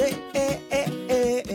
Eh, 0.00 0.16
eh, 0.32 0.60
eh, 1.08 1.46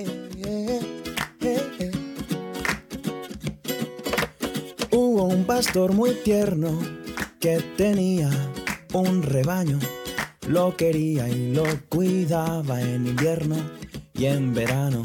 Hubo 4.91 5.23
un 5.23 5.45
pastor 5.45 5.93
muy 5.93 6.11
tierno 6.25 6.77
que 7.39 7.61
tenía 7.77 8.29
un 8.91 9.23
rebaño. 9.23 9.79
Lo 10.47 10.75
quería 10.75 11.29
y 11.29 11.53
lo 11.53 11.63
cuidaba 11.87 12.81
en 12.81 13.07
invierno 13.07 13.55
y 14.13 14.25
en 14.25 14.53
verano. 14.53 15.03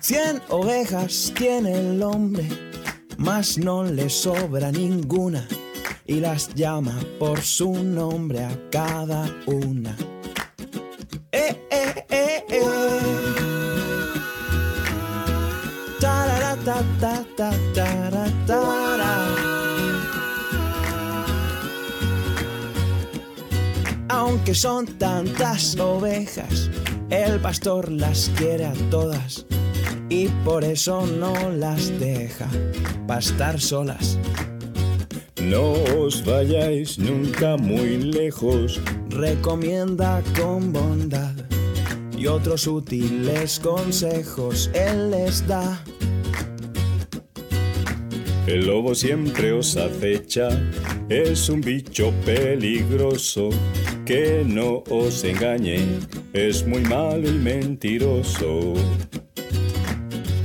Cien 0.00 0.42
ovejas 0.50 1.32
tiene 1.34 1.72
el 1.72 2.02
hombre, 2.02 2.46
mas 3.16 3.56
no 3.56 3.84
le 3.84 4.10
sobra 4.10 4.70
ninguna 4.70 5.48
y 6.06 6.16
las 6.16 6.54
llama 6.54 7.00
por 7.18 7.40
su 7.40 7.72
nombre 7.72 8.44
a 8.44 8.70
cada 8.70 9.34
una. 9.46 9.96
Aunque 24.08 24.54
son 24.54 24.86
tantas 24.98 25.78
ovejas, 25.78 26.70
el 27.10 27.40
pastor 27.40 27.90
las 27.90 28.30
quiere 28.36 28.66
a 28.66 28.72
todas 28.90 29.46
y 30.08 30.28
por 30.44 30.64
eso 30.64 31.06
no 31.06 31.50
las 31.50 31.88
deja 31.98 32.48
pastar 33.06 33.60
solas. 33.60 34.18
No 35.42 35.72
os 35.98 36.24
vayáis 36.24 36.98
nunca 36.98 37.56
muy 37.56 37.96
lejos, 37.98 38.80
recomienda 39.08 40.22
con 40.38 40.72
bondad 40.72 41.34
y 42.16 42.26
otros 42.26 42.66
útiles 42.66 43.58
consejos 43.58 44.70
él 44.74 45.10
les 45.10 45.46
da. 45.46 45.82
El 48.52 48.66
lobo 48.66 48.94
siempre 48.94 49.50
os 49.50 49.78
acecha, 49.78 50.50
es 51.08 51.48
un 51.48 51.62
bicho 51.62 52.12
peligroso, 52.22 53.48
que 54.04 54.44
no 54.46 54.84
os 54.90 55.24
engañe, 55.24 55.78
es 56.34 56.66
muy 56.66 56.82
malo 56.82 57.30
y 57.30 57.32
mentiroso. 57.32 58.74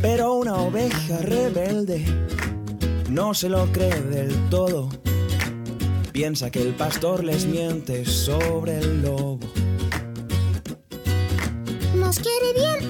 Pero 0.02 0.36
una 0.36 0.56
oveja 0.56 1.18
rebelde 1.18 2.06
no 3.10 3.34
se 3.34 3.50
lo 3.50 3.70
cree 3.74 4.02
del 4.04 4.34
todo, 4.50 4.88
piensa 6.14 6.50
que 6.50 6.62
el 6.62 6.76
pastor 6.76 7.26
les 7.26 7.46
miente 7.46 8.06
sobre 8.06 8.78
el 8.80 9.02
lobo. 9.02 9.42
Nos 11.94 12.20
quiere 12.20 12.54
bien 12.54 12.90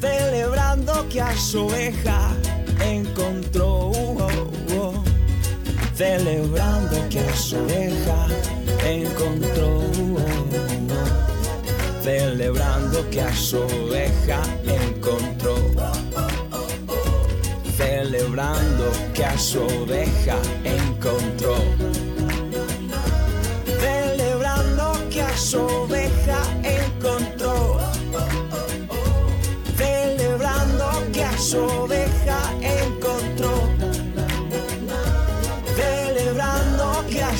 celebrando 0.00 1.08
que 1.08 1.20
a 1.20 1.36
su 1.36 1.66
oveja 1.66 2.30
encontró. 2.80 3.90
oh. 3.90 5.04
Celebrando 5.94 7.08
que 7.08 7.20
a 7.20 7.36
su 7.36 7.56
oveja 7.56 8.26
encontró. 8.84 9.82
Celebrando 12.02 13.10
que 13.10 13.20
a 13.22 13.34
su 13.34 13.58
oveja 13.58 14.42
encontró. 14.66 15.56
Celebrando 17.76 18.92
que 19.14 19.24
a 19.24 19.38
su 19.38 19.60
oveja 19.62 20.36
encontró. 20.64 21.56
Celebrando 23.80 24.92
que 25.10 25.22
a 25.22 25.36
su 25.36 25.60
oveja 25.60 26.05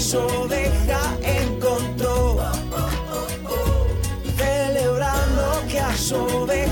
Celebrando 0.07 0.21
que 0.23 0.31
a 0.31 0.37
su 0.37 0.39
oveja 0.39 1.01
encontró. 1.21 2.39
Celebrando 4.37 5.67
que 5.69 5.81
a 5.81 5.97
su 5.97 6.17
oveja 6.17 6.66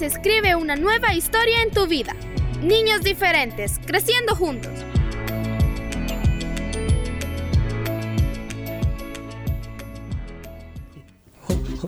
se 0.00 0.06
escribe 0.06 0.54
una 0.54 0.76
nueva 0.76 1.12
historia 1.12 1.60
en 1.62 1.70
tu 1.72 1.86
vida. 1.86 2.16
Niños 2.62 3.02
diferentes, 3.02 3.78
creciendo 3.84 4.34
juntos. 4.34 4.72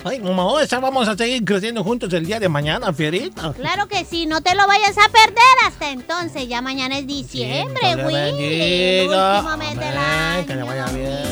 Ay, 0.05 0.21
mamá, 0.21 0.63
ya 0.65 0.79
vamos 0.79 1.09
a 1.09 1.17
seguir 1.17 1.43
creciendo 1.43 1.83
juntos 1.83 2.13
el 2.13 2.27
día 2.27 2.39
de 2.39 2.51
mañana, 2.51 2.93
Fierita. 2.93 3.55
Claro 3.55 3.89
que 3.89 4.05
sí, 4.05 4.27
no 4.27 4.43
te 4.43 4.55
lo 4.55 4.67
vayas 4.67 4.97
a 4.99 5.09
perder 5.11 5.57
hasta 5.67 5.91
entonces. 5.91 6.47
Ya 6.49 6.61
mañana 6.61 6.99
es 6.99 7.07
diciembre. 7.07 7.93
El 7.93 8.05
bendiga. 8.05 9.39
último 9.39 9.57
mes 9.57 9.71
del 9.79 9.97
Amén, 9.97 9.99
año. 9.99 10.47
que 10.47 10.55
le 10.55 10.63
vaya 10.65 10.87
bien. 10.89 11.32